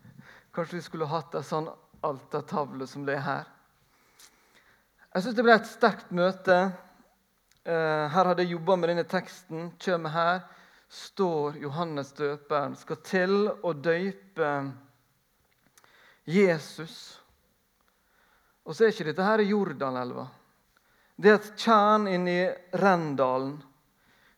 Kanskje 0.54 0.80
vi 0.80 0.82
skulle 0.82 1.06
hatt 1.06 1.36
en 1.38 1.46
sånn 1.46 1.68
altertavle 2.02 2.88
som 2.90 3.04
det 3.06 3.14
er 3.20 3.22
her. 3.28 3.52
Jeg 5.14 5.22
syns 5.22 5.36
det 5.38 5.44
ble 5.46 5.54
et 5.54 5.70
sterkt 5.70 6.10
møte. 6.10 6.58
Uh, 7.62 8.10
her 8.10 8.32
hadde 8.32 8.42
jeg 8.42 8.56
jobba 8.56 8.78
med 8.80 8.90
denne 8.90 9.06
teksten. 9.06 9.70
Kjem 9.78 10.10
her, 10.10 10.42
står 10.90 11.60
Johannes 11.62 12.10
døperen, 12.18 12.74
skal 12.74 12.98
til 13.06 13.36
å 13.62 13.76
døype 13.78 14.50
Jesus. 16.26 16.98
Og 18.66 18.74
så 18.74 18.88
er 18.88 18.96
ikke 18.96 19.12
dette 19.12 19.30
her 19.30 19.46
i 19.46 19.50
Jordanelva. 19.52 20.26
Det 21.20 21.28
er 21.28 21.34
et 21.36 21.48
tjern 21.60 22.06
inni 22.08 22.38
Rendalen. 22.80 23.58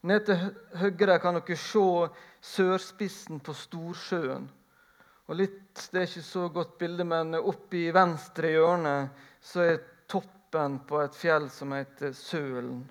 Ned 0.03 0.25
til 0.27 0.41
høyre 0.81 1.21
kan 1.23 1.37
dere 1.39 1.55
se 1.55 1.85
sørspissen 2.43 3.39
på 3.39 3.55
Storsjøen. 3.55 4.49
Og 5.31 5.39
litt, 5.39 5.61
Det 5.73 6.01
er 6.01 6.09
ikke 6.09 6.23
så 6.27 6.49
godt 6.53 6.75
bilde, 6.79 7.05
men 7.05 7.35
oppe 7.39 7.79
i 7.79 7.93
venstre 7.95 8.51
hjørne 8.51 8.97
så 9.41 9.63
er 9.63 9.79
toppen 10.11 10.81
på 10.85 10.99
et 11.01 11.15
fjell 11.17 11.49
som 11.51 11.73
heter 11.73 12.13
Sølen. 12.13 12.83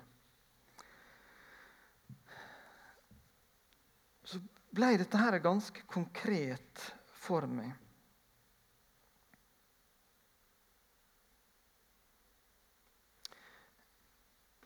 Så 4.24 4.40
ble 4.74 4.96
dette 4.98 5.20
her 5.20 5.38
ganske 5.38 5.84
konkret 5.86 6.88
for 7.22 7.46
meg. 7.46 7.81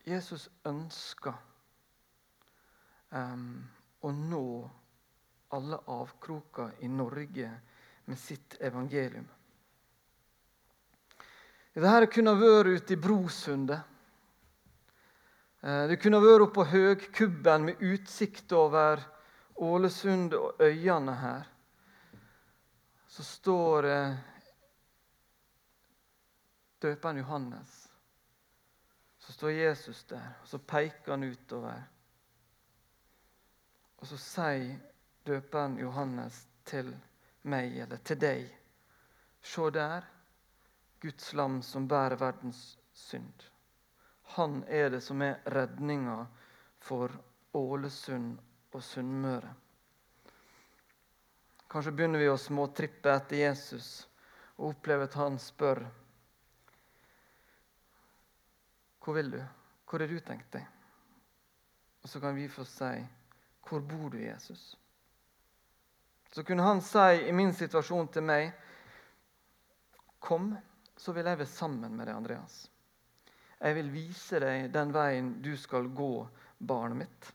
Jesus 0.06 0.44
ønsker 0.68 1.34
um, 3.10 3.64
å 4.06 4.12
nå 4.14 4.46
alle 5.56 5.78
avkroker 5.90 6.76
i 6.86 6.88
Norge 6.88 7.48
med 8.06 8.18
sitt 8.18 8.54
evangelium. 8.62 9.26
Dette 11.76 12.08
kunne 12.08 12.36
vært 12.38 12.70
ute 12.70 12.94
i 12.94 13.00
Brosundet. 13.02 13.82
Eh, 15.60 15.82
det 15.90 15.98
kunne 16.00 16.22
vært 16.22 16.46
oppå 16.46 16.62
på 16.62 16.68
Høgkubben 16.70 17.66
med 17.66 17.82
utsikt 17.82 18.54
over 18.56 19.02
Ålesund 19.58 20.38
og 20.38 20.62
øyene 20.62 21.16
her. 21.18 21.50
Så 23.10 23.26
står 23.26 23.90
eh, 23.90 24.16
døperen 26.80 27.20
Johannes 27.20 27.85
så 29.26 29.32
står 29.32 29.50
Jesus 29.50 30.04
der, 30.04 30.28
og 30.42 30.48
så 30.48 30.58
peker 30.58 31.10
han 31.10 31.24
utover. 31.24 31.80
Og 33.98 34.06
så 34.06 34.18
sier 34.22 34.76
døperen 35.26 35.80
Johannes 35.82 36.44
til 36.64 36.92
meg, 37.50 37.74
eller 37.82 37.98
til 38.06 38.20
deg, 38.22 38.46
Se 39.42 39.66
der, 39.74 40.06
Guds 41.02 41.32
lam 41.38 41.60
som 41.62 41.88
bærer 41.88 42.18
verdens 42.18 42.78
synd. 42.94 43.42
Han 44.38 44.62
er 44.68 44.90
det 44.90 45.02
som 45.02 45.22
er 45.22 45.42
redninga 45.54 46.16
for 46.82 47.10
Ålesund 47.54 48.38
og 48.72 48.82
Sunnmøre. 48.82 49.52
Kanskje 51.70 51.92
begynner 51.98 52.22
vi 52.22 52.30
å 52.30 52.38
småtrippe 52.38 53.10
etter 53.10 53.42
Jesus 53.42 53.90
og 54.56 54.72
opplever 54.72 55.10
at 55.10 55.18
han 55.18 55.38
spør 55.42 55.82
hvor 59.06 59.14
vil 59.14 59.30
du? 59.30 59.42
Hvor 59.86 60.02
har 60.02 60.10
du 60.10 60.18
tenkt 60.18 60.48
deg? 60.50 60.64
Og 62.02 62.10
så 62.10 62.18
kan 62.20 62.34
vi 62.34 62.48
få 62.48 62.64
si 62.64 63.06
'Hvor 63.66 63.80
bor 63.80 64.10
du, 64.10 64.18
Jesus?' 64.18 64.76
Så 66.32 66.42
kunne 66.44 66.62
han 66.62 66.80
si 66.80 67.28
i 67.28 67.32
min 67.32 67.52
situasjon 67.54 68.08
til 68.08 68.22
meg 68.22 68.52
'Kom, 70.18 70.56
så 70.96 71.12
vil 71.12 71.24
jeg 71.24 71.38
være 71.38 71.46
sammen 71.46 71.96
med 71.96 72.06
deg, 72.06 72.16
Andreas.' 72.16 72.70
'Jeg 73.60 73.74
vil 73.74 73.92
vise 73.92 74.40
deg 74.40 74.72
den 74.74 74.92
veien 74.92 75.42
du 75.42 75.56
skal 75.56 75.88
gå, 75.88 76.28
barnet 76.58 76.96
mitt.' 76.96 77.32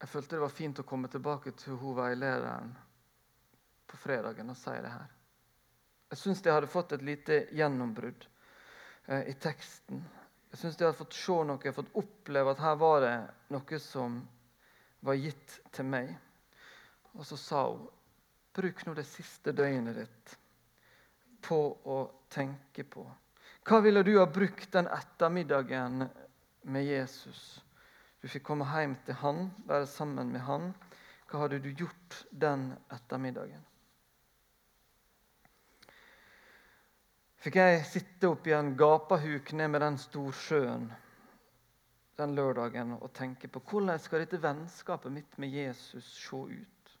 Jeg 0.00 0.08
følte 0.08 0.36
det 0.36 0.40
var 0.40 0.48
fint 0.48 0.78
å 0.78 0.82
komme 0.82 1.08
tilbake 1.08 1.50
til 1.50 1.76
hun 1.76 1.96
veilederen 1.96 2.76
på 3.86 3.96
fredagen 3.96 4.50
og 4.50 4.56
si 4.56 4.70
det 4.70 4.90
her. 4.90 5.15
Jeg 6.10 6.18
syns 6.18 6.42
de 6.42 6.52
hadde 6.54 6.70
fått 6.70 6.92
et 6.94 7.02
lite 7.02 7.40
gjennombrudd 7.56 8.28
eh, 9.06 9.26
i 9.30 9.34
teksten. 9.42 10.04
Jeg 10.52 10.60
syns 10.60 10.78
de 10.78 10.86
hadde 10.86 10.98
fått 11.00 11.18
se 11.18 11.38
noe, 11.48 11.72
fått 11.74 11.98
oppleve 11.98 12.54
at 12.54 12.62
her 12.62 12.78
var 12.78 13.02
det 13.02 13.16
noe 13.54 13.80
som 13.82 14.20
var 15.06 15.18
gitt 15.18 15.58
til 15.74 15.88
meg. 15.90 16.14
Og 17.16 17.26
så 17.26 17.38
sa 17.40 17.66
hun 17.68 17.88
bruk 18.56 18.86
nå 18.86 18.94
det 18.96 19.04
siste 19.08 19.52
døgnet 19.52 19.98
ditt 19.98 20.36
på 21.44 21.58
å 21.84 21.98
tenke 22.32 22.86
på. 22.88 23.04
Hva 23.66 23.82
ville 23.82 24.02
du 24.06 24.14
ha 24.16 24.26
brukt 24.30 24.70
den 24.72 24.88
ettermiddagen 24.88 26.06
med 26.70 26.86
Jesus? 26.86 27.40
Du 28.22 28.28
fikk 28.30 28.46
komme 28.46 28.66
hjem 28.70 28.94
til 29.06 29.18
han, 29.20 29.48
være 29.66 29.88
sammen 29.90 30.30
med 30.32 30.46
han. 30.46 30.70
Hva 31.26 31.44
hadde 31.44 31.60
du 31.62 31.72
gjort 31.74 32.22
den 32.30 32.70
ettermiddagen? 32.94 33.62
Fikk 37.46 37.60
jeg 37.60 37.82
sitte 37.86 38.26
oppi 38.26 38.50
en 38.50 38.72
gapahuk 38.74 39.52
ned 39.54 39.70
med 39.70 39.84
den 39.84 39.96
storsjøen 40.02 40.88
den 42.18 42.32
lørdagen 42.34 42.96
og 42.96 43.12
tenke 43.14 43.46
på 43.52 43.60
hvordan 43.70 44.00
skal 44.02 44.24
dette 44.24 44.40
vennskapet 44.42 45.12
mitt 45.12 45.38
med 45.38 45.54
Jesus 45.54 46.08
se 46.16 46.40
ut? 46.42 46.96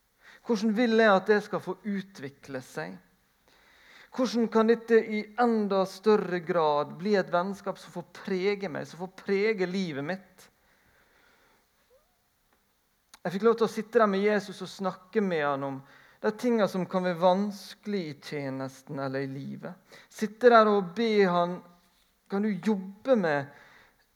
Hvordan 0.46 0.76
vil 0.76 0.94
jeg 1.00 1.10
at 1.16 1.32
det 1.32 1.40
skal 1.48 1.64
få 1.64 1.74
utvikle 1.82 2.60
seg? 2.62 2.94
Hvordan 4.14 4.46
kan 4.52 4.70
dette 4.70 5.00
i 5.18 5.24
enda 5.42 5.82
større 5.90 6.38
grad 6.46 6.94
bli 7.00 7.16
et 7.18 7.32
vennskap 7.32 7.80
som 7.82 7.96
får 7.96 8.06
prege 8.22 8.70
meg, 8.70 8.86
som 8.86 9.02
får 9.02 9.14
prege 9.18 9.66
livet 9.66 10.06
mitt? 10.06 10.48
Jeg 13.24 13.34
fikk 13.34 13.48
lov 13.48 13.58
til 13.58 13.66
å 13.66 13.72
sitte 13.72 13.98
der 13.98 14.14
med 14.14 14.22
Jesus 14.22 14.62
og 14.62 14.70
snakke 14.70 15.24
med 15.24 15.42
han 15.42 15.66
om 15.72 15.80
de 16.26 16.38
tinga 16.38 16.66
som 16.68 16.86
kan 16.90 17.04
være 17.06 17.20
vanskelig 17.22 18.02
i 18.08 18.14
tjenesten 18.22 18.98
eller 18.98 19.22
i 19.22 19.30
livet. 19.30 19.74
Sitte 20.10 20.50
der 20.50 20.68
og 20.70 20.92
be 20.96 21.26
han 21.30 21.60
Kan 22.26 22.42
du 22.42 22.48
jobbe 22.50 23.14
med 23.14 23.44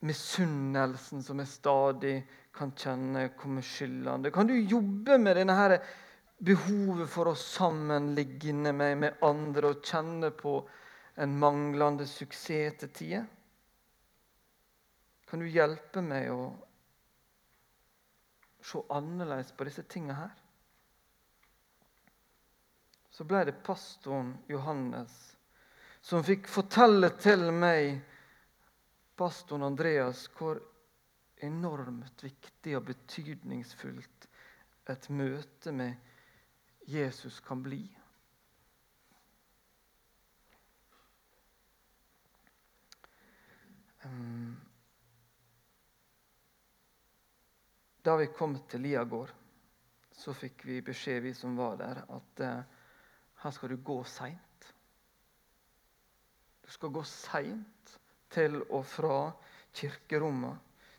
misunnelsen 0.02 1.22
som 1.22 1.38
jeg 1.38 1.46
stadig 1.46 2.14
kan 2.58 2.72
kjenne 2.74 3.28
kommer 3.38 3.62
skyldende? 3.62 4.32
Kan 4.34 4.48
du 4.48 4.56
jobbe 4.56 5.18
med 5.18 5.38
denne 5.38 5.54
her 5.54 5.76
behovet 6.42 7.06
for 7.12 7.30
å 7.30 7.36
sammenligne 7.38 8.72
meg 8.74 8.96
med 8.98 9.22
andre 9.22 9.70
og 9.70 9.86
kjenne 9.86 10.32
på 10.34 10.56
en 11.22 11.38
manglende 11.38 12.08
suksess 12.10 12.80
til 12.80 12.90
tider? 12.98 13.30
Kan 15.30 15.44
du 15.44 15.46
hjelpe 15.46 16.02
meg 16.02 16.32
å 16.34 16.50
se 18.66 18.82
annerledes 18.90 19.54
på 19.54 19.70
disse 19.70 19.86
tingene 19.86 20.18
her. 20.18 20.39
Så 23.20 23.24
ble 23.28 23.42
det 23.44 23.52
pastoren 23.60 24.30
Johannes 24.48 25.12
som 26.00 26.22
fikk 26.24 26.46
fortelle 26.48 27.10
til 27.20 27.50
meg, 27.52 27.98
pastoren 29.12 29.66
Andreas, 29.66 30.22
hvor 30.38 30.56
enormt 31.44 32.24
viktig 32.24 32.78
og 32.78 32.86
betydningsfullt 32.88 34.24
et 34.94 35.10
møte 35.12 35.76
med 35.82 36.88
Jesus 36.88 37.42
kan 37.44 37.60
bli. 37.60 37.82
Da 48.00 48.16
vi 48.24 48.32
kom 48.32 48.62
til 48.64 48.88
Liagård, 48.88 49.36
så 50.16 50.32
fikk 50.32 50.70
vi 50.72 50.80
beskjed, 50.80 51.26
vi 51.28 51.36
som 51.36 51.60
var 51.60 51.76
der, 51.84 52.06
at 52.08 52.48
eh, 52.48 52.78
her 53.42 53.50
skal 53.50 53.72
du 53.72 53.76
gå 53.84 54.02
seint. 54.04 54.74
Du 56.64 56.70
skal 56.70 56.92
gå 56.92 57.02
seint 57.08 57.94
til 58.30 58.60
og 58.62 58.84
fra 58.86 59.30
kirkerommet. 59.74 60.58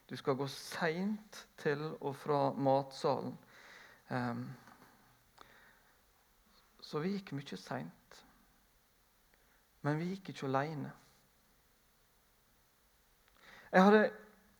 Du 0.09 0.17
skal 0.17 0.35
gå 0.35 0.47
seint 0.47 1.47
til 1.61 1.83
og 2.01 2.15
fra 2.15 2.49
matsalen. 2.53 3.37
Um, 4.09 4.49
så 6.81 6.99
vi 6.99 7.13
gikk 7.15 7.31
mye 7.37 7.57
seint. 7.57 8.17
Men 9.85 10.01
vi 10.01 10.09
gikk 10.11 10.33
ikke 10.33 10.49
aleine. 10.49 10.91
Jeg 13.71 13.85
hadde 13.87 14.03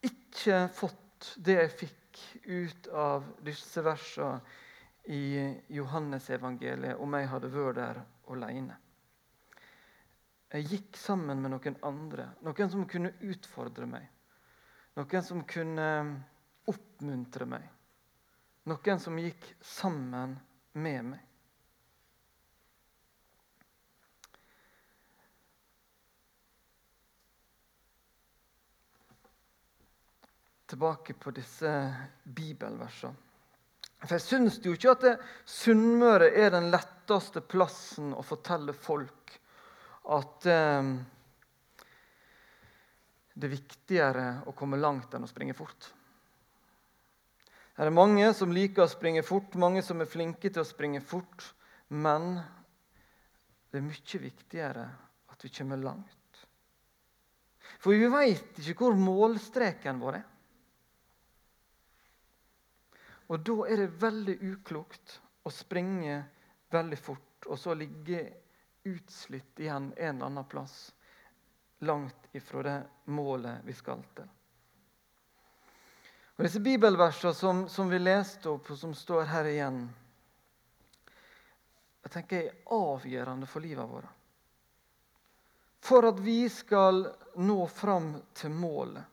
ikke 0.07 0.61
fått 0.73 1.33
det 1.43 1.57
jeg 1.57 1.77
fikk 1.81 2.21
ut 2.47 2.87
av 2.95 3.25
disse 3.43 3.83
versene 3.83 4.39
i 5.03 5.61
Johannesevangeliet 5.67 6.99
om 7.01 7.17
jeg 7.17 7.29
hadde 7.31 7.51
vært 7.53 7.79
der 7.79 8.01
alene. 8.33 8.77
Jeg 10.51 10.67
gikk 10.67 10.99
sammen 10.99 11.41
med 11.41 11.53
noen 11.53 11.77
andre, 11.87 12.27
noen 12.43 12.71
som 12.73 12.85
kunne 12.89 13.13
utfordre 13.23 13.87
meg. 13.87 14.07
Noen 14.99 15.23
som 15.23 15.45
kunne 15.47 15.87
oppmuntre 16.69 17.47
meg. 17.47 17.67
Noen 18.67 18.99
som 19.01 19.19
gikk 19.19 19.53
sammen 19.65 20.37
med 20.73 21.11
meg. 21.15 21.27
tilbake 30.71 31.13
på 31.19 31.31
disse 31.35 31.71
bibelversene. 32.23 33.30
For 34.01 34.17
Jeg 34.17 34.25
syns 34.25 34.57
jo 34.65 34.73
ikke 34.73 34.95
at 34.95 35.25
Sunnmøre 35.45 36.31
er 36.33 36.53
den 36.55 36.71
letteste 36.73 37.43
plassen 37.45 38.15
å 38.17 38.23
fortelle 38.25 38.73
folk 38.73 39.35
at 40.11 40.47
eh, 40.49 40.91
det 43.33 43.47
er 43.47 43.53
viktigere 43.53 44.27
å 44.49 44.55
komme 44.57 44.79
langt 44.81 45.13
enn 45.13 45.25
å 45.25 45.29
springe 45.29 45.53
fort. 45.57 45.91
Det 47.77 47.87
er 47.87 47.93
mange 47.93 48.27
som 48.37 48.51
liker 48.53 48.83
å 48.83 48.91
springe 48.91 49.23
fort, 49.25 49.55
mange 49.57 49.81
som 49.85 50.01
er 50.03 50.09
flinke 50.09 50.49
til 50.49 50.61
å 50.61 50.67
springe 50.67 51.01
fort. 51.01 51.45
Men 51.89 52.35
det 53.71 53.79
er 53.79 53.85
mye 53.85 54.21
viktigere 54.25 54.83
at 55.31 55.45
vi 55.45 55.53
kommer 55.55 55.79
langt. 55.81 56.43
For 57.81 57.95
vi 57.97 58.09
veit 58.11 58.59
ikke 58.61 58.83
hvor 58.83 58.97
målstreken 58.99 60.01
vår 60.01 60.19
er. 60.19 60.27
Og 63.31 63.39
da 63.47 63.53
er 63.71 63.79
det 63.79 63.99
veldig 64.01 64.37
uklokt 64.43 65.19
å 65.47 65.51
springe 65.55 66.17
veldig 66.71 66.97
fort 66.99 67.47
og 67.47 67.59
så 67.59 67.73
ligge 67.79 68.25
utslitt 68.83 69.59
igjen 69.63 69.93
en 69.95 70.15
eller 70.15 70.25
annen 70.25 70.49
plass 70.51 70.91
langt 71.87 72.27
ifra 72.35 72.63
det 72.63 72.77
målet 73.05 73.63
vi 73.65 73.73
skal 73.73 74.03
til. 74.15 74.27
Og 76.35 76.43
Disse 76.45 76.59
bibelversene 76.59 77.33
som, 77.37 77.63
som 77.69 77.89
vi 77.89 77.99
leste 78.01 78.49
opp, 78.49 78.69
og 78.73 78.77
som 78.77 78.93
står 78.97 79.27
her 79.29 79.49
igjen, 79.49 79.81
jeg 82.01 82.13
tenker 82.15 82.43
er 82.43 82.61
avgjørende 82.73 83.49
for 83.49 83.63
livet 83.63 83.89
vårt. 83.89 84.17
For 85.81 86.05
at 86.09 86.19
vi 86.21 86.43
skal 86.49 87.05
nå 87.41 87.59
fram 87.71 88.13
til 88.37 88.53
målet, 88.53 89.05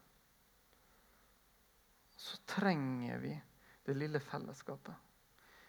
så 2.19 2.37
trenger 2.59 3.21
vi 3.23 3.37
det 3.89 3.95
lille 3.95 4.21
fellesskapet. 4.21 4.95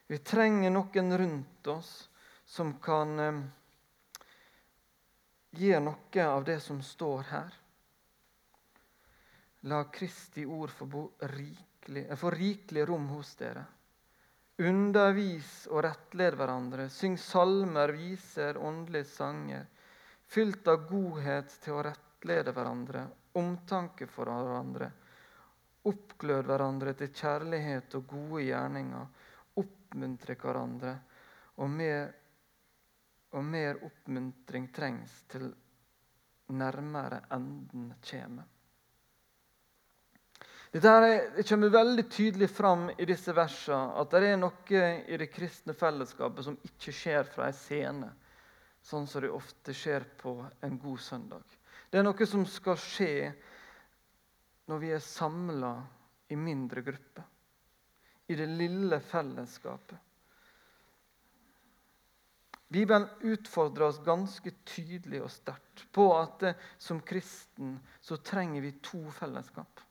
Vi 0.08 0.18
trenger 0.18 0.74
noen 0.74 1.18
rundt 1.18 1.68
oss 1.68 2.10
som 2.46 2.74
kan 2.84 3.20
eh, 3.20 3.40
gjøre 5.62 5.82
noe 5.86 6.26
av 6.26 6.44
det 6.44 6.58
som 6.66 6.82
står 6.84 7.24
her. 7.30 7.56
La 9.72 9.84
Kristi 9.94 10.44
ord 10.46 10.74
få 10.76 11.06
rikelig, 11.32 12.08
eh, 12.10 12.20
få 12.20 12.32
rikelig 12.36 12.88
rom 12.90 13.08
hos 13.14 13.36
dere. 13.40 13.64
Undervis 14.60 15.54
og 15.72 15.86
rettled 15.88 16.36
hverandre. 16.36 16.90
Syng 16.92 17.16
salmer, 17.18 17.94
viser, 17.96 18.58
åndelige 18.60 19.08
sanger. 19.14 19.68
Fylt 20.28 20.68
av 20.68 20.90
godhet 20.90 21.56
til 21.64 21.78
å 21.78 21.86
rettlede 21.88 22.52
hverandre, 22.52 23.08
omtanke 23.40 24.10
for 24.12 24.28
hverandre 24.28 24.92
Oppglød 25.90 26.46
hverandre 26.50 26.94
til 26.98 27.12
kjærlighet 27.16 27.96
og 27.98 28.06
gode 28.10 28.44
gjerninger. 28.46 29.08
Oppmuntre 29.62 30.36
hverandre. 30.40 30.94
Og 31.60 31.70
mer, 31.70 32.14
og 33.36 33.44
mer 33.46 33.82
oppmuntring 33.88 34.70
trengs 34.76 35.18
til 35.32 35.50
nærmere 36.50 37.24
enden 37.36 37.92
kommer. 38.10 38.48
Dette 40.70 40.92
det 41.36 41.44
kommer 41.50 41.72
veldig 41.74 42.04
tydelig 42.14 42.50
fram 42.54 42.90
i 42.94 43.06
disse 43.10 43.34
versene 43.34 43.96
at 43.98 44.12
det 44.14 44.28
er 44.30 44.36
noe 44.38 44.82
i 45.10 45.18
det 45.18 45.32
kristne 45.34 45.74
fellesskapet 45.74 46.46
som 46.46 46.58
ikke 46.68 46.94
skjer 46.94 47.26
fra 47.26 47.48
en 47.50 47.58
scene, 47.58 48.10
sånn 48.86 49.08
som 49.10 49.24
det 49.26 49.32
ofte 49.34 49.74
skjer 49.74 50.06
på 50.20 50.36
en 50.66 50.78
god 50.78 51.02
søndag. 51.02 51.58
Det 51.90 51.98
er 51.98 52.06
noe 52.06 52.28
som 52.30 52.46
skal 52.46 52.78
skje 52.78 53.32
når 54.70 54.84
vi 54.84 54.92
er 54.94 55.02
samla 55.02 55.74
i 56.30 56.38
mindre 56.38 56.84
grupper, 56.86 57.26
i 58.30 58.38
det 58.38 58.46
lille 58.46 59.00
fellesskapet. 59.02 59.98
Bibelen 62.70 63.08
utfordrer 63.26 63.88
oss 63.88 63.98
ganske 64.06 64.52
tydelig 64.62 65.24
og 65.26 65.32
sterkt 65.34 65.88
på 65.92 66.06
at 66.14 66.44
eh, 66.46 66.66
som 66.78 67.00
kristen 67.02 67.80
så 68.02 68.20
trenger 68.22 68.62
vi 68.62 68.76
to 68.86 69.02
fellesskap. 69.10 69.82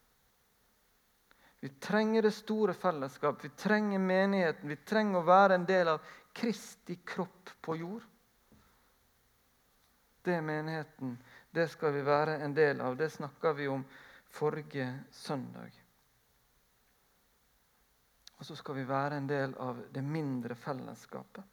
Vi 1.58 1.72
trenger 1.82 2.22
det 2.22 2.30
store 2.36 2.74
fellesskap, 2.78 3.44
vi 3.44 3.48
trenger 3.48 3.98
menigheten. 3.98 4.68
Vi 4.70 4.76
trenger 4.76 5.18
å 5.18 5.26
være 5.26 5.58
en 5.58 5.66
del 5.66 5.90
av 5.90 6.14
Kristi 6.38 7.00
kropp 7.02 7.50
på 7.66 7.74
jord. 7.80 8.04
Det 10.22 10.36
er 10.38 10.44
menigheten. 10.46 11.16
Det 11.50 11.66
skal 11.72 11.96
vi 11.96 12.04
være 12.06 12.36
en 12.44 12.54
del 12.54 12.78
av. 12.80 12.94
Det 12.94 13.10
snakker 13.10 13.58
vi 13.58 13.66
om 13.72 13.82
forrige 14.28 14.88
søndag. 15.10 15.84
Og 18.38 18.46
så 18.46 18.56
skal 18.56 18.78
vi 18.78 18.86
være 18.86 19.18
en 19.18 19.28
del 19.28 19.54
av 19.58 19.80
det 19.92 20.02
mindre 20.02 20.54
fellesskapet. 20.54 21.44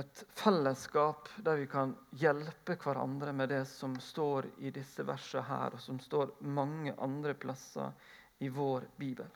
Et 0.00 0.22
fellesskap 0.32 1.28
der 1.44 1.58
vi 1.60 1.66
kan 1.68 1.92
hjelpe 2.16 2.78
hverandre 2.80 3.34
med 3.36 3.50
det 3.52 3.66
som 3.68 3.98
står 4.00 4.48
i 4.64 4.70
disse 4.72 5.04
versene 5.04 5.44
her, 5.44 5.76
og 5.76 5.82
som 5.84 5.98
står 6.00 6.38
mange 6.48 6.94
andre 6.96 7.34
plasser 7.36 7.92
i 8.40 8.48
vår 8.48 8.86
bibel. 8.96 9.28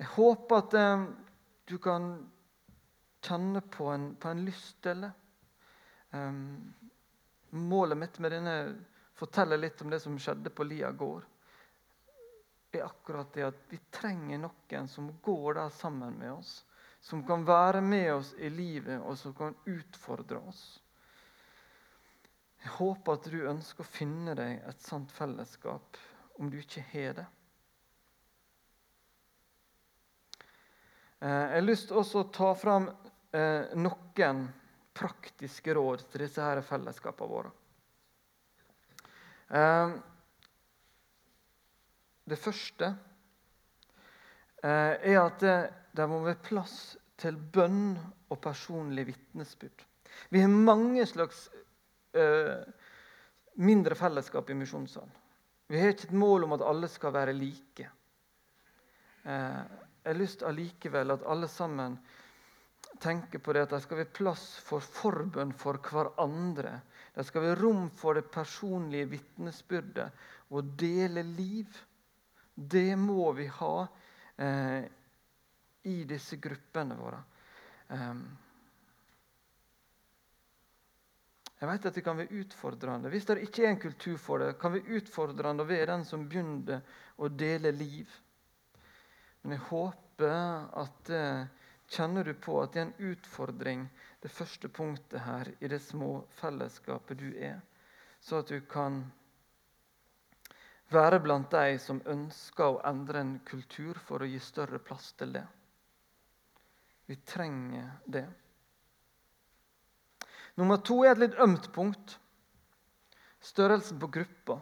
Jeg 0.00 0.08
håper 0.16 0.62
at 0.62 0.78
eh, 0.80 1.04
du 1.68 1.76
kan 1.78 2.08
kjenne 3.24 3.60
på 3.60 3.90
en, 3.92 4.08
på 4.16 4.32
en 4.32 4.42
lyst 4.44 4.80
til 4.82 5.04
det. 5.04 5.12
Um, 6.14 6.74
målet 7.54 7.98
mitt 7.98 8.18
med 8.18 8.32
denne 8.34 8.56
forteller 9.14 9.60
litt 9.60 9.82
om 9.82 9.90
det 9.90 10.00
som 10.02 10.18
skjedde 10.18 10.50
på 10.50 10.66
Lia 10.66 10.90
gård. 10.92 11.22
er 12.74 12.88
akkurat 12.88 13.32
det 13.32 13.42
at 13.46 13.58
vi 13.70 13.78
trenger 13.94 14.38
noen 14.42 14.88
som 14.88 15.12
går 15.22 15.54
der 15.54 15.68
sammen 15.70 16.18
med 16.18 16.32
oss 16.32 16.64
som 17.04 17.26
kan 17.26 17.44
være 17.44 17.80
med 17.80 18.14
oss 18.14 18.34
i 18.38 18.48
livet, 18.50 19.00
og 19.00 19.18
som 19.18 19.34
kan 19.36 19.54
utfordre 19.68 20.38
oss. 20.48 20.62
Jeg 22.62 22.72
håper 22.78 23.18
at 23.18 23.26
du 23.28 23.42
ønsker 23.44 23.84
å 23.84 23.92
finne 23.92 24.32
deg 24.38 24.62
et 24.64 24.80
sant 24.80 25.12
fellesskap, 25.12 25.98
om 26.40 26.48
du 26.48 26.56
ikke 26.62 26.84
har 26.94 27.18
det. 27.18 27.26
Eh, 31.20 31.28
jeg 31.28 31.58
har 31.58 31.66
lyst 31.66 31.92
til 31.92 32.00
å 32.00 32.24
ta 32.32 32.54
fram 32.56 32.88
eh, 32.88 33.76
noen 33.76 34.46
praktiske 34.94 35.74
råd 35.74 36.04
til 36.10 36.24
disse 36.26 36.42
her 36.42 36.62
fellesskapene 36.64 37.30
våre. 37.30 37.52
Eh, 39.54 39.96
det 42.24 42.40
første 42.40 42.94
er 44.64 45.18
at 45.20 45.42
det 45.92 46.06
må 46.08 46.22
være 46.24 46.40
plass 46.40 46.94
til 47.20 47.36
bønn 47.36 47.92
og 48.32 48.40
personlig 48.42 49.06
vitnesbyrd. 49.10 49.84
Vi 50.30 50.40
har 50.42 50.48
mange 50.50 51.04
slags 51.06 51.46
uh, 52.16 52.62
mindre 53.54 53.94
fellesskap 53.98 54.50
i 54.50 54.58
Misjonssalen. 54.58 55.12
Vi 55.70 55.80
har 55.80 55.94
ikke 55.94 56.10
et 56.10 56.18
mål 56.18 56.46
om 56.46 56.56
at 56.56 56.64
alle 56.66 56.90
skal 56.92 57.14
være 57.14 57.36
like. 57.36 57.88
Uh, 59.24 59.62
jeg 60.04 60.10
har 60.10 60.20
lyst 60.20 60.44
allikevel 60.44 61.14
at 61.14 61.24
alle 61.30 61.48
sammen 61.48 61.96
tenker 63.00 63.38
på 63.38 63.52
det 63.52 63.64
at 63.66 63.74
det 63.74 63.80
skal 63.84 64.00
være 64.00 64.14
plass 64.16 64.44
for 64.64 64.84
forbønn 64.84 65.54
for 65.58 65.80
hverandre. 65.82 66.76
Det 67.14 67.24
skal 67.26 67.44
være 67.46 67.60
rom 67.60 67.88
for 67.94 68.18
det 68.18 68.26
personlige 68.32 69.10
vitnesbyrdet 69.14 70.30
Å 70.54 70.60
dele 70.78 71.22
liv. 71.26 71.70
Det 72.54 72.94
må 73.00 73.32
vi 73.34 73.46
ha 73.50 73.76
eh, 74.36 74.84
i 75.90 75.96
disse 76.06 76.36
gruppene 76.38 76.98
våre. 76.98 77.20
Eh, 77.90 78.12
jeg 81.64 81.70
vet 81.70 81.86
at 81.88 81.96
det 81.96 82.04
kan 82.04 82.18
være 82.18 82.42
utfordrende. 82.42 83.08
Hvis 83.08 83.24
det 83.24 83.38
ikke 83.46 83.64
er 83.64 83.70
en 83.72 83.80
kultur 83.80 84.18
for 84.20 84.42
det, 84.42 84.54
kan 84.60 84.74
være 84.74 84.98
utfordrende 84.98 85.64
å 85.64 85.68
være 85.68 85.92
den 85.94 86.02
som 86.04 86.26
begynner 86.28 86.82
å 87.16 87.30
dele 87.32 87.72
liv. 87.72 88.10
Men 89.42 89.56
jeg 89.56 89.62
håper 89.70 90.34
at 90.82 91.12
uh, 91.14 91.63
kjenner 91.88 92.24
du 92.24 92.34
på 92.34 92.56
at 92.62 92.72
det 92.72 92.80
er 92.80 92.86
en 92.88 93.10
utfordring, 93.12 93.88
det 94.22 94.32
første 94.32 94.68
punktet 94.68 95.20
her, 95.20 95.50
i 95.60 95.68
det 95.68 95.82
små 95.82 96.24
fellesskapet 96.38 97.18
du 97.20 97.28
er, 97.36 97.60
så 98.20 98.40
at 98.40 98.48
du 98.48 98.60
kan 98.70 99.02
være 100.92 101.20
blant 101.20 101.50
de 101.52 101.78
som 101.80 102.00
ønsker 102.06 102.64
å 102.64 102.82
endre 102.88 103.20
en 103.20 103.36
kultur 103.44 103.98
for 104.06 104.22
å 104.22 104.28
gi 104.28 104.40
større 104.40 104.80
plass 104.80 105.12
til 105.18 105.34
det. 105.36 105.44
Vi 107.06 107.16
trenger 107.16 107.90
det. 108.06 108.24
Nummer 110.56 110.78
to 110.80 111.02
er 111.04 111.12
et 111.12 111.24
litt 111.24 111.40
ømt 111.42 111.72
punkt. 111.74 112.18
Størrelsen 113.44 113.98
på 114.00 114.08
gruppa. 114.08 114.60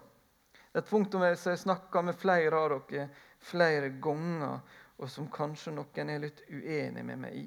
Et 0.74 0.88
punkt 0.88 1.14
om 1.14 1.22
jeg 1.22 1.58
snakka 1.60 2.02
med 2.02 2.18
flere 2.18 2.58
av 2.58 2.72
dere 2.88 3.10
flere 3.42 3.90
ganger, 4.02 4.60
og 5.02 5.10
som 5.10 5.26
kanskje 5.32 5.74
noen 5.74 6.10
er 6.14 6.22
litt 6.22 6.44
uenig 6.46 7.02
med 7.02 7.18
meg 7.24 7.38
i. 7.40 7.46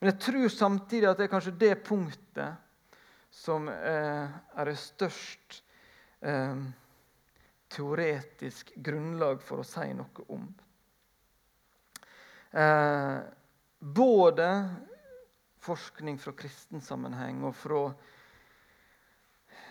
Men 0.00 0.10
jeg 0.10 0.20
tror 0.26 0.48
samtidig 0.50 1.06
at 1.06 1.20
det 1.20 1.28
er 1.28 1.34
kanskje 1.36 1.58
det 1.60 1.74
punktet 1.86 2.64
som 3.34 3.68
eh, 3.70 4.34
er 4.58 4.68
det 4.68 4.74
størst 4.78 5.60
eh, 6.26 6.64
teoretisk 7.74 8.72
grunnlag 8.76 9.42
for 9.42 9.62
å 9.62 9.66
si 9.66 9.86
noe 9.94 10.26
om. 10.34 10.48
Eh, 12.54 13.20
både 13.78 14.48
forskning 15.64 16.18
fra 16.22 16.34
kristen 16.38 16.82
sammenheng 16.84 17.42
og 17.46 17.54
fra 17.56 17.86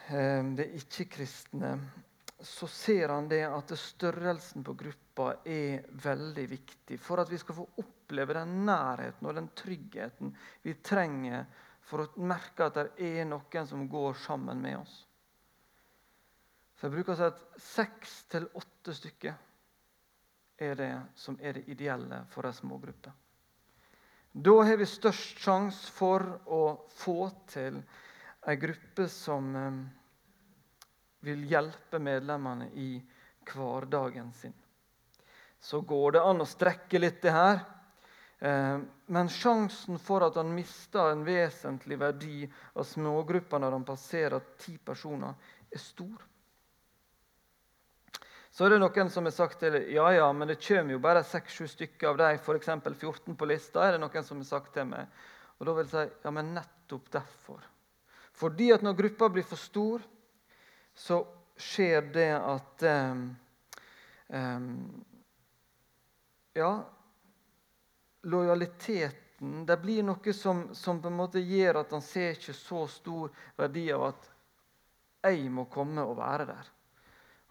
det 0.03 0.65
ikke-kristne, 0.75 1.69
så 2.43 2.67
ser 2.67 3.09
han 3.09 3.27
det 3.31 3.43
at 3.47 3.71
størrelsen 3.79 4.63
på 4.67 4.75
gruppa 4.75 5.29
er 5.47 5.85
veldig 6.03 6.43
viktig 6.51 6.97
for 6.99 7.21
at 7.23 7.31
vi 7.31 7.39
skal 7.39 7.55
få 7.55 7.67
oppleve 7.79 8.35
den 8.35 8.65
nærheten 8.67 9.29
og 9.29 9.37
den 9.37 9.47
tryggheten 9.55 10.33
vi 10.65 10.75
trenger 10.83 11.45
for 11.87 12.03
å 12.03 12.27
merke 12.27 12.67
at 12.67 12.79
det 12.79 13.07
er 13.15 13.25
noen 13.29 13.67
som 13.69 13.87
går 13.91 14.19
sammen 14.25 14.61
med 14.63 14.81
oss. 14.81 14.93
Så 16.75 16.87
Jeg 16.87 16.95
bruker 16.97 17.13
å 17.13 17.19
si 17.19 17.27
at 17.29 17.43
seks 17.63 18.13
til 18.33 18.47
åtte 18.59 18.95
stykker 18.97 19.35
er 20.63 20.75
det 20.79 20.93
som 21.15 21.37
er 21.39 21.59
det 21.59 21.67
ideelle 21.71 22.25
for 22.33 22.47
ei 22.47 22.55
smågruppe. 22.55 23.11
Da 24.33 24.53
har 24.65 24.79
vi 24.81 24.87
størst 24.89 25.39
sjanse 25.39 25.91
for 25.93 26.25
å 26.49 26.63
få 26.97 27.29
til 27.47 27.77
ei 28.49 28.55
gruppe 28.59 29.07
som 29.07 29.55
eh, 29.55 29.77
vil 31.23 31.45
hjelpe 31.47 31.99
medlemmene 32.03 32.69
i 32.79 32.89
hverdagen 33.47 34.31
sin. 34.35 34.53
Så 35.59 35.81
går 35.81 36.17
det 36.17 36.23
an 36.27 36.43
å 36.43 36.47
strekke 36.47 36.99
litt 36.99 37.21
det 37.23 37.31
her. 37.31 37.61
Eh, 38.43 38.79
men 39.15 39.31
sjansen 39.31 39.99
for 40.03 40.25
at 40.27 40.35
han 40.35 40.51
mister 40.51 41.13
en 41.13 41.23
vesentlig 41.23 41.95
verdi 42.01 42.43
av 42.75 42.83
smågrupper 42.87 43.63
når 43.63 43.77
han 43.77 43.87
passerer 43.87 44.43
ti 44.59 44.75
personer, 44.83 45.35
er 45.71 45.79
stor. 45.79 46.25
Så 48.53 48.65
er 48.65 48.75
det 48.75 48.81
noen 48.83 49.09
som 49.09 49.25
har 49.25 49.33
sagt 49.33 49.63
til 49.63 49.79
ja, 49.95 50.09
ja, 50.13 50.27
men 50.35 50.51
det 50.51 50.59
kommer 50.61 50.93
jo 50.93 51.01
bare 51.01 51.23
6-7 51.25 51.71
stykker 51.71 52.11
av 52.11 52.19
de, 52.19 52.27
f.eks. 52.37 52.67
14 52.99 53.37
på 53.39 53.47
lista. 53.49 53.81
er 53.81 53.95
det 53.95 54.03
noen 54.03 54.27
som 54.27 54.43
har 54.43 54.49
sagt 54.49 54.75
til 54.75 54.91
meg. 54.91 55.07
Og 55.57 55.65
da 55.65 55.73
vil 55.77 55.87
jeg 55.87 55.93
si 55.93 56.25
ja, 56.27 56.33
men 56.35 56.51
nettopp 56.53 57.07
derfor. 57.15 57.63
Fordi 58.37 58.69
at 58.75 58.83
når 58.85 58.99
gruppa 58.99 59.31
blir 59.33 59.47
for 59.47 59.57
stor, 59.57 60.03
så 60.95 61.23
skjer 61.57 62.01
det 62.13 62.31
at 62.37 62.83
um, 62.83 63.35
um, 64.27 65.05
Ja, 66.53 66.85
lojaliteten 68.21 69.65
Det 69.65 69.77
blir 69.81 70.03
noe 70.05 70.33
som, 70.33 70.67
som, 70.75 71.01
på 71.01 71.09
en 71.09 71.17
måte 71.17 71.41
gjør 71.41 71.81
at 71.81 71.91
han 71.91 72.03
ser 72.05 72.37
ikke 72.37 72.53
så 72.55 72.85
stor 72.87 73.33
verdi 73.57 73.87
av 73.91 74.05
at 74.11 74.29
jeg 75.23 75.49
må 75.51 75.65
komme 75.71 76.03
og 76.05 76.17
være 76.19 76.45
der. 76.47 76.69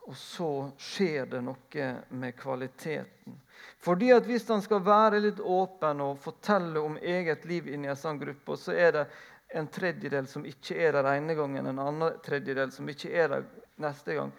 Og 0.08 0.16
så 0.16 0.50
skjer 0.80 1.26
det 1.34 1.42
noe 1.44 1.88
med 2.08 2.36
kvaliteten. 2.38 3.36
Fordi 3.82 4.10
at 4.12 4.26
Hvis 4.26 4.48
han 4.48 4.62
skal 4.62 4.82
være 4.84 5.20
litt 5.20 5.40
åpen 5.40 6.00
og 6.00 6.18
fortelle 6.22 6.80
om 6.80 6.96
eget 6.96 7.44
liv 7.44 7.68
inni 7.68 7.90
en 7.90 7.98
sånn 7.98 8.18
gruppe, 8.18 8.56
så 8.56 8.72
er 8.72 8.92
det 8.96 9.04
en 9.54 9.68
tredjedel 9.68 10.26
som 10.28 10.44
ikke 10.48 10.76
er 10.80 10.96
der 10.96 11.08
ene 11.14 11.36
gangen, 11.36 11.66
en 11.66 11.78
annen 11.82 12.18
tredjedel 12.24 12.72
som 12.72 12.88
ikke 12.88 13.12
er 13.12 13.32
der 13.34 13.46
neste 13.82 14.16
gang. 14.16 14.32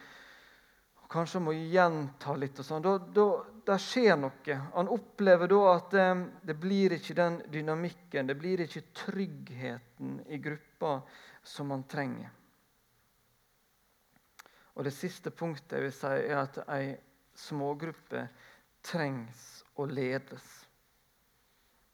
Kanskje 1.14 1.38
han 1.40 1.46
må 1.46 1.54
gjenta 1.54 2.36
litt. 2.40 2.60
og 2.60 2.66
sånn. 2.66 2.86
Da, 2.86 2.96
da, 2.98 3.26
der 3.68 3.82
skjer 3.82 4.18
noe. 4.18 4.58
Han 4.74 4.90
opplever 4.92 5.52
da 5.52 5.60
at 5.76 5.94
eh, 6.00 6.24
det 6.50 6.56
blir 6.60 6.96
ikke 6.98 7.18
den 7.20 7.42
dynamikken, 7.54 8.30
det 8.30 8.38
blir 8.40 8.64
ikke 8.66 8.88
tryggheten 9.06 10.18
i 10.34 10.40
gruppa 10.42 10.96
som 11.44 11.72
han 11.76 11.86
trenger. 11.90 12.32
Og 14.74 14.84
Det 14.84 14.94
siste 14.96 15.30
punktet 15.30 15.78
jeg 15.78 15.86
vil 15.86 15.94
si, 15.94 16.10
er 16.10 16.40
at 16.42 16.64
ei 16.74 16.96
smågruppe 17.38 18.26
trengs 18.84 19.64
å 19.78 19.86
ledes. 19.86 20.46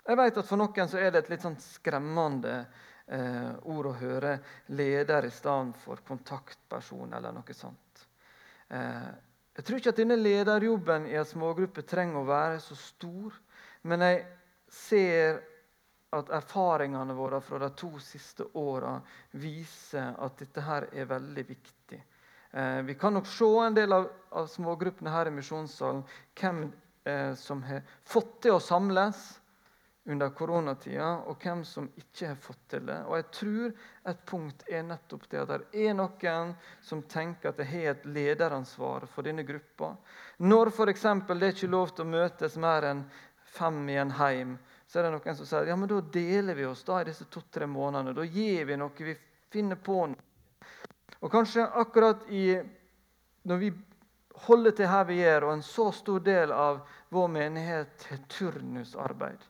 Jeg 0.08 0.18
vet 0.18 0.40
at 0.42 0.48
For 0.48 0.58
noen 0.58 0.90
så 0.90 0.98
er 0.98 1.12
det 1.12 1.26
et 1.26 1.34
litt 1.34 1.44
sånn 1.44 1.60
skremmende 1.62 2.64
eh, 3.10 3.52
ord 3.74 3.90
å 3.90 3.96
høre 4.00 4.36
leder 4.78 5.28
i 5.28 5.34
stedet 5.34 5.80
for 5.84 6.02
kontaktperson 6.08 7.14
eller 7.14 7.36
noe 7.36 7.56
sånt. 7.58 8.06
Eh, 8.70 9.10
jeg 9.60 9.66
tror 9.66 9.82
ikke 9.82 9.94
at 9.94 10.00
denne 10.00 10.20
lederjobben 10.20 11.08
i 11.10 11.18
en 11.20 11.28
smågruppe 11.28 11.84
trenger 11.84 12.22
å 12.22 12.28
være 12.30 12.60
så 12.64 12.78
stor. 12.80 13.34
Men 13.90 14.06
jeg 14.06 14.22
ser 14.72 15.42
at 16.16 16.30
erfaringene 16.34 17.14
våre 17.14 17.42
fra 17.44 17.60
de 17.62 17.70
to 17.78 17.92
siste 18.02 18.48
åra 18.58 18.96
viser 19.42 20.16
at 20.18 20.40
dette 20.42 20.64
her 20.66 20.88
er 20.94 21.10
veldig 21.10 21.46
viktig. 21.50 22.00
Eh, 22.52 22.82
vi 22.88 22.96
kan 22.96 23.14
nok 23.14 23.28
se 23.30 23.50
en 23.66 23.76
del 23.78 23.94
av, 23.94 24.08
av 24.32 24.48
smågruppene 24.50 25.14
her 25.14 25.30
i 25.30 25.36
misjonssalen 25.36 26.02
hvem 26.40 26.64
eh, 27.06 27.36
som 27.38 27.62
har 27.68 27.84
fått 28.10 28.40
til 28.46 28.56
å 28.56 28.64
samles 28.64 29.22
under 30.10 30.30
koronatida, 30.34 31.10
og 31.30 31.44
hvem 31.44 31.62
som 31.66 31.90
ikke 32.00 32.32
har 32.32 32.38
fått 32.42 32.62
til 32.74 32.86
det. 32.88 32.98
Og 33.06 33.16
jeg 33.20 33.26
tror 33.36 33.74
et 34.12 34.24
punkt 34.26 34.64
er 34.68 34.88
nettopp 34.88 35.28
det 35.30 35.42
at 35.44 35.52
det 35.52 35.84
er 35.86 35.98
noen 35.98 36.56
som 36.86 37.04
tenker 37.06 37.52
at 37.52 37.60
de 37.60 37.68
har 37.70 37.92
et 37.92 38.08
lederansvar 38.10 39.06
for 39.12 39.28
denne 39.28 39.46
gruppa. 39.46 39.92
Når 40.42 40.74
f.eks. 40.74 41.06
det 41.28 41.38
er 41.38 41.54
ikke 41.54 41.70
lov 41.70 41.94
til 41.94 42.08
å 42.08 42.14
møtes 42.16 42.58
mer 42.58 42.90
enn 42.90 43.04
fem 43.54 43.84
i 43.90 44.00
en 44.02 44.16
heim, 44.18 44.58
så 44.90 45.00
er 45.00 45.06
det 45.06 45.14
noen 45.14 45.38
som 45.38 45.46
sier 45.46 45.70
ja, 45.70 45.78
men 45.78 45.90
da 45.92 46.00
deler 46.02 46.58
vi 46.58 46.66
oss 46.66 46.82
da 46.88 47.02
i 47.02 47.10
disse 47.12 47.28
to-tre 47.30 47.68
månedene. 47.70 48.16
Da 48.18 48.26
gir 48.26 48.66
vi 48.66 48.78
noe, 48.82 49.06
vi 49.06 49.14
finner 49.54 49.78
på 49.78 50.00
noe. 50.10 50.26
Og 51.20 51.30
kanskje 51.30 51.68
akkurat 51.78 52.26
i, 52.34 52.56
når 53.44 53.62
vi 53.62 53.70
holder 54.48 54.74
til 54.74 54.90
her 54.90 55.06
vi 55.06 55.20
gjør, 55.20 55.46
og 55.46 55.54
en 55.54 55.64
så 55.66 55.90
stor 55.94 56.24
del 56.26 56.54
av 56.56 56.82
vår 57.14 57.32
menighet 57.34 58.06
har 58.10 58.22
turnusarbeid, 58.32 59.42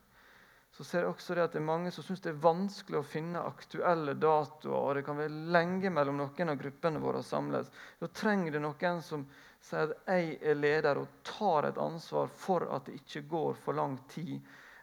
så 0.80 0.86
ser 0.88 1.02
jeg 1.04 1.12
også 1.12 1.36
det 1.36 1.42
at 1.44 1.56
det 1.58 1.60
er 1.60 1.66
mange 1.68 1.90
som 1.92 2.06
syns 2.08 2.22
det 2.24 2.30
er 2.32 2.38
vanskelig 2.40 3.02
å 3.02 3.04
finne 3.04 3.42
aktuelle 3.44 4.14
datoer, 4.16 4.78
og 4.80 4.94
det 4.96 5.02
kan 5.04 5.18
være 5.20 5.42
lenge 5.52 5.90
mellom 5.92 6.22
noen 6.22 6.52
av 6.54 6.56
gruppene 6.62 7.02
våre 7.04 7.20
samles. 7.28 7.68
Da 8.00 8.08
trenger 8.16 8.56
det 8.56 8.62
noen 8.64 9.02
som 9.04 9.26
sier 9.60 9.92
at 9.92 10.08
jeg 10.08 10.38
er 10.40 10.56
leder 10.56 11.02
og 11.02 11.18
tar 11.28 11.68
et 11.68 11.82
ansvar 11.84 12.32
for 12.32 12.64
at 12.72 12.88
det 12.88 12.96
ikke 13.02 13.26
går 13.28 13.60
for 13.60 13.76
lang 13.76 13.98
tid 14.14 14.38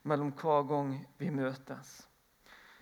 mellom 0.05 0.35
hver 0.37 0.69
gang 0.69 0.93
vi 1.17 1.31
møtes. 1.33 1.95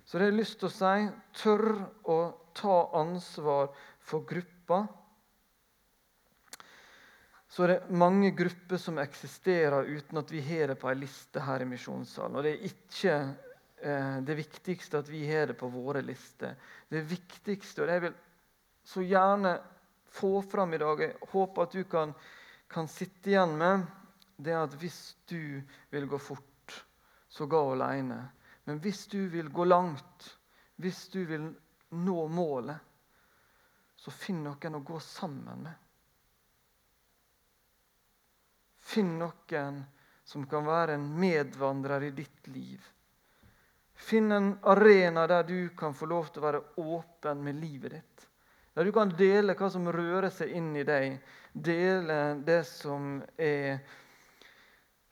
Så 0.02 0.18
det 0.18 0.32
har 0.32 0.34
lyst 0.34 0.58
til 0.58 0.72
å 0.72 0.74
si 0.74 1.06
tør 1.38 1.68
å 2.10 2.18
ta 2.50 2.80
ansvar 2.98 3.70
for 4.02 4.26
gruppa 4.26 4.82
så 7.54 7.62
er 7.62 7.68
det 7.68 7.94
mange 7.94 8.32
grupper 8.34 8.80
som 8.82 8.96
eksisterer 8.98 9.86
uten 9.86 10.18
at 10.18 10.30
vi 10.34 10.40
har 10.42 10.72
det 10.72 10.74
på 10.80 10.88
ei 10.90 10.96
liste 10.98 11.38
her 11.38 11.62
i 11.62 11.68
misjonssalen. 11.70 12.34
Og 12.34 12.42
det 12.42 12.50
er 12.50 12.64
ikke 12.66 13.12
eh, 13.78 14.16
det 14.26 14.34
viktigste 14.40 14.98
at 14.98 15.10
vi 15.12 15.20
har 15.28 15.52
det 15.52 15.54
på 15.60 15.68
våre 15.70 16.02
lister. 16.02 16.56
Det 16.90 17.04
viktigste, 17.06 17.84
og 17.84 17.86
det 17.86 17.94
jeg 17.94 18.04
vil 18.08 18.16
så 18.90 19.04
gjerne 19.06 19.52
få 20.16 20.32
fram 20.42 20.74
i 20.74 20.80
dag, 20.82 21.04
jeg 21.06 21.30
håper 21.30 21.62
at 21.62 21.78
du 21.78 21.84
kan, 21.94 22.16
kan 22.74 22.90
sitte 22.90 23.30
igjen 23.30 23.54
med, 23.62 23.86
det 24.34 24.50
er 24.50 24.64
at 24.64 24.74
hvis 24.82 24.98
du 25.30 25.62
vil 25.94 26.10
gå 26.10 26.18
fort, 26.18 26.74
så 27.30 27.46
gå 27.46 27.62
alene. 27.76 28.18
Men 28.66 28.82
hvis 28.82 29.06
du 29.14 29.28
vil 29.30 29.54
gå 29.54 29.68
langt, 29.70 30.26
hvis 30.82 31.06
du 31.14 31.22
vil 31.30 31.46
nå 31.94 32.18
målet, 32.34 32.82
så 33.94 34.10
finn 34.10 34.42
noen 34.42 34.82
å 34.82 34.82
gå 34.82 34.98
sammen 34.98 35.68
med. 35.68 35.83
Finn 38.94 39.16
noen 39.18 39.80
som 40.24 40.46
kan 40.46 40.66
være 40.66 40.94
en 40.94 41.06
medvandrer 41.20 42.06
i 42.06 42.12
ditt 42.14 42.46
liv. 42.54 42.84
Finn 43.94 44.32
en 44.32 44.52
arena 44.62 45.26
der 45.26 45.42
du 45.48 45.58
kan 45.76 45.94
få 45.94 46.06
lov 46.10 46.30
til 46.30 46.42
å 46.42 46.46
være 46.46 46.62
åpen 46.82 47.42
med 47.44 47.58
livet 47.58 47.98
ditt. 47.98 48.26
Der 48.74 48.86
du 48.86 48.92
kan 48.94 49.12
dele 49.14 49.54
hva 49.58 49.68
som 49.70 49.86
rører 49.86 50.30
seg 50.34 50.54
inn 50.58 50.72
i 50.76 50.86
deg. 50.86 51.20
Dele 51.52 52.18
det 52.46 52.64
som 52.66 53.20
er 53.38 53.78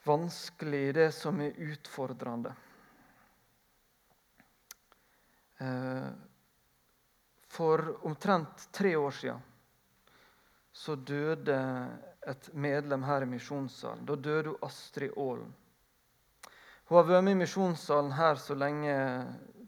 vanskelig, 0.03 0.85
det 0.95 1.11
som 1.15 1.39
er 1.41 1.59
utfordrende. 1.71 2.51
Eh, 5.63 6.09
for 7.53 7.85
omtrent 8.07 8.67
tre 8.71 8.95
år 8.99 9.15
siden 9.15 9.43
så 10.73 10.95
døde 10.95 11.59
et 12.27 12.49
medlem 12.53 13.03
her 13.03 13.25
i 13.25 13.29
misjonssalen. 13.29 14.05
Da 14.05 14.15
døde 14.15 14.53
hun 14.53 14.65
Astrid 14.67 15.15
Aalen. 15.17 15.51
Hun 16.87 16.97
har 16.97 17.07
vært 17.07 17.25
med 17.25 17.37
i 17.37 17.41
misjonssalen 17.43 18.11
her 18.17 18.39
så 18.41 18.55
lenge 18.59 18.95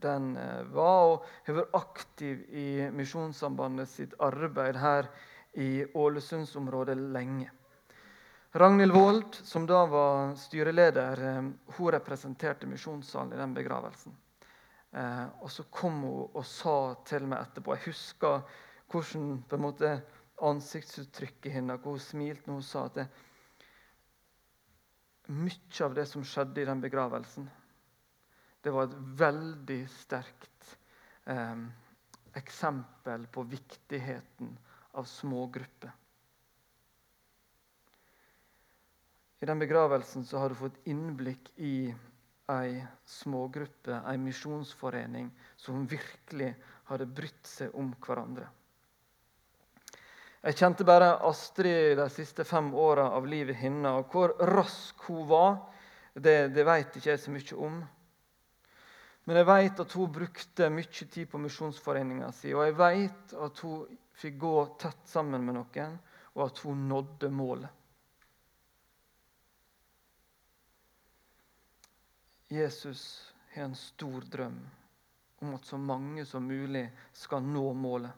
den 0.04 0.36
eh, 0.38 0.64
var, 0.76 1.14
og 1.14 1.30
har 1.48 1.60
vært 1.62 1.78
aktiv 1.78 2.42
i 2.52 2.90
Misjonssambandet 2.94 3.90
sitt 3.90 4.16
arbeid 4.24 4.78
her 4.78 5.08
i 5.58 5.86
Ålesundsområdet 5.96 6.98
lenge. 7.16 7.52
Ragnhild 8.56 8.94
Wold, 8.96 9.40
som 9.44 9.66
da 9.68 9.82
var 9.90 10.36
styreleder, 10.40 11.24
eh, 11.32 11.50
hun 11.78 11.92
representerte 11.96 12.68
misjonssalen 12.70 13.34
i 13.34 13.40
den 13.40 13.56
begravelsen. 13.56 14.16
Eh, 14.96 15.26
og 15.42 15.52
så 15.52 15.66
kom 15.72 16.04
hun 16.04 16.30
og 16.32 16.46
sa 16.48 16.78
til 17.08 17.26
meg 17.28 17.42
etterpå 17.42 17.76
Jeg 17.76 17.90
husker 17.90 18.46
hvordan 18.92 19.42
på 19.50 19.58
en 19.58 19.64
måte 19.66 19.90
ansiktsuttrykket 20.44 21.54
hennes, 21.54 21.80
og 21.86 21.96
hun 21.96 22.04
smilte 22.04 22.50
når 22.50 22.60
hun 22.60 22.68
sa 22.68 22.86
at 22.90 23.00
det, 23.00 23.06
mye 25.32 25.86
av 25.86 25.96
det 25.98 26.06
som 26.10 26.26
skjedde 26.28 26.62
i 26.62 26.68
den 26.70 26.82
begravelsen, 26.84 27.48
det 28.66 28.74
var 28.74 28.88
et 28.88 28.98
veldig 29.22 29.80
sterkt 29.94 30.72
eh, 31.30 31.64
eksempel 32.38 33.28
på 33.34 33.44
viktigheten 33.50 34.52
av 34.98 35.08
smågrupper. 35.10 35.94
I 39.44 39.46
den 39.46 39.60
begravelsen 39.62 40.26
så 40.26 40.40
har 40.42 40.50
du 40.50 40.56
fått 40.58 40.78
innblikk 40.90 41.52
i 41.62 41.94
ei 42.50 42.78
smågruppe, 43.10 44.00
ei 44.10 44.18
misjonsforening, 44.22 45.32
som 45.58 45.86
virkelig 45.90 46.54
hadde 46.90 47.08
brydd 47.18 47.50
seg 47.50 47.76
om 47.78 47.92
hverandre. 48.06 48.48
Jeg 50.46 50.60
kjente 50.60 50.86
bare 50.86 51.16
Astrid 51.26 51.96
de 51.98 52.06
siste 52.14 52.44
fem 52.46 52.68
åra 52.78 53.08
av 53.18 53.26
livet 53.26 53.58
hennes. 53.58 53.98
Og 53.98 54.12
hvor 54.14 54.36
rask 54.46 55.08
hun 55.08 55.24
var, 55.26 55.56
det, 56.14 56.52
det 56.54 56.66
vet 56.68 56.98
ikke 57.00 57.10
jeg 57.16 57.22
så 57.24 57.32
mye 57.34 57.56
om. 57.66 57.80
Men 59.26 59.40
jeg 59.40 59.48
vet 59.50 59.80
at 59.82 59.96
hun 59.98 60.12
brukte 60.14 60.68
mye 60.70 61.08
tid 61.10 61.32
på 61.32 61.42
misjonsforeninga 61.42 62.30
si. 62.38 62.54
Og 62.54 62.62
jeg 62.68 62.76
vet 62.78 63.34
at 63.42 63.62
hun 63.66 63.96
fikk 64.22 64.38
gå 64.44 64.52
tett 64.84 65.10
sammen 65.10 65.42
med 65.48 65.58
noen, 65.58 65.96
og 66.38 66.44
at 66.46 66.62
hun 66.62 66.84
nådde 66.92 67.32
målet. 67.34 67.82
Jesus 72.54 73.02
har 73.56 73.66
en 73.66 73.74
stor 73.76 74.30
drøm 74.30 74.62
om 75.42 75.58
at 75.58 75.66
så 75.66 75.82
mange 75.82 76.28
som 76.30 76.46
mulig 76.46 76.86
skal 77.18 77.42
nå 77.42 77.66
målet. 77.74 78.14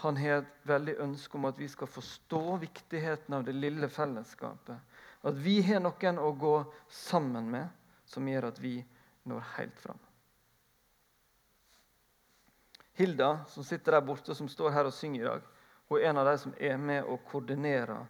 Han 0.00 0.16
har 0.16 0.40
et 0.40 0.68
veldig 0.68 0.94
ønske 1.04 1.36
om 1.36 1.44
at 1.50 1.58
vi 1.60 1.68
skal 1.68 1.90
forstå 1.90 2.56
viktigheten 2.62 3.34
av 3.36 3.44
det 3.44 3.52
lille 3.52 3.88
fellesskapet. 3.92 4.78
At 5.28 5.36
vi 5.36 5.58
har 5.66 5.82
noen 5.84 6.20
å 6.20 6.30
gå 6.32 6.54
sammen 6.88 7.50
med 7.52 7.68
som 8.08 8.28
gjør 8.28 8.48
at 8.48 8.60
vi 8.62 8.78
når 9.28 9.44
helt 9.56 9.82
fram. 9.82 9.98
Hilda, 13.00 13.44
som 13.48 13.64
sitter 13.64 13.92
der 13.92 14.04
borte, 14.04 14.34
som 14.34 14.48
står 14.48 14.72
her 14.74 14.88
og 14.88 14.96
synger 14.96 15.22
i 15.22 15.28
dag, 15.28 15.44
hun 15.88 15.98
er 15.98 16.08
en 16.10 16.20
av 16.20 16.26
de 16.28 16.34
som 16.38 16.56
er 16.56 16.76
med 16.80 17.06
og 17.08 17.22
koordinerer 17.28 18.02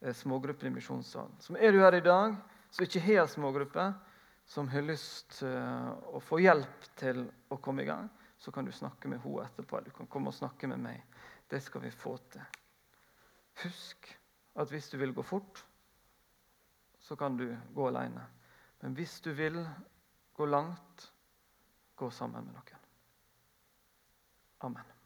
eh, 0.00 0.14
smågrupper 0.16 0.68
i 0.68 0.72
misjonssalen. 0.74 1.36
Som 1.40 1.56
er 1.56 1.72
du 1.72 1.80
her 1.80 1.96
i 1.98 2.04
dag, 2.04 2.36
som 2.70 2.86
ikke 2.86 3.02
har 3.04 3.28
smågruppe, 3.30 3.90
som 4.50 4.68
har 4.72 4.86
lyst 4.86 5.38
til 5.38 5.52
eh, 5.54 5.92
å 6.16 6.22
få 6.24 6.40
hjelp 6.42 6.88
til 6.98 7.24
å 7.48 7.60
komme 7.62 7.84
i 7.84 7.90
gang, 7.90 8.08
så 8.40 8.52
kan 8.52 8.64
du 8.64 8.72
snakke 8.72 9.08
med 9.12 9.20
henne 9.22 9.44
etterpå. 9.44 9.82
Du 9.84 9.92
kan 9.94 10.08
komme 10.10 10.32
og 10.32 10.36
snakke 10.36 10.70
med 10.70 10.80
meg. 10.88 11.09
Det 11.50 11.62
skal 11.62 11.82
vi 11.82 11.90
få 11.90 12.16
til. 12.30 12.42
Husk 13.62 14.20
at 14.54 14.70
hvis 14.70 14.90
du 14.90 14.98
vil 14.98 15.14
gå 15.14 15.22
fort, 15.22 15.66
så 17.00 17.16
kan 17.16 17.36
du 17.36 17.56
gå 17.74 17.88
alene. 17.88 18.26
Men 18.80 18.94
hvis 18.94 19.20
du 19.20 19.32
vil 19.32 19.68
gå 20.34 20.46
langt, 20.46 21.12
gå 21.96 22.10
sammen 22.10 22.44
med 22.44 22.54
noen. 22.54 22.86
Amen. 24.60 24.99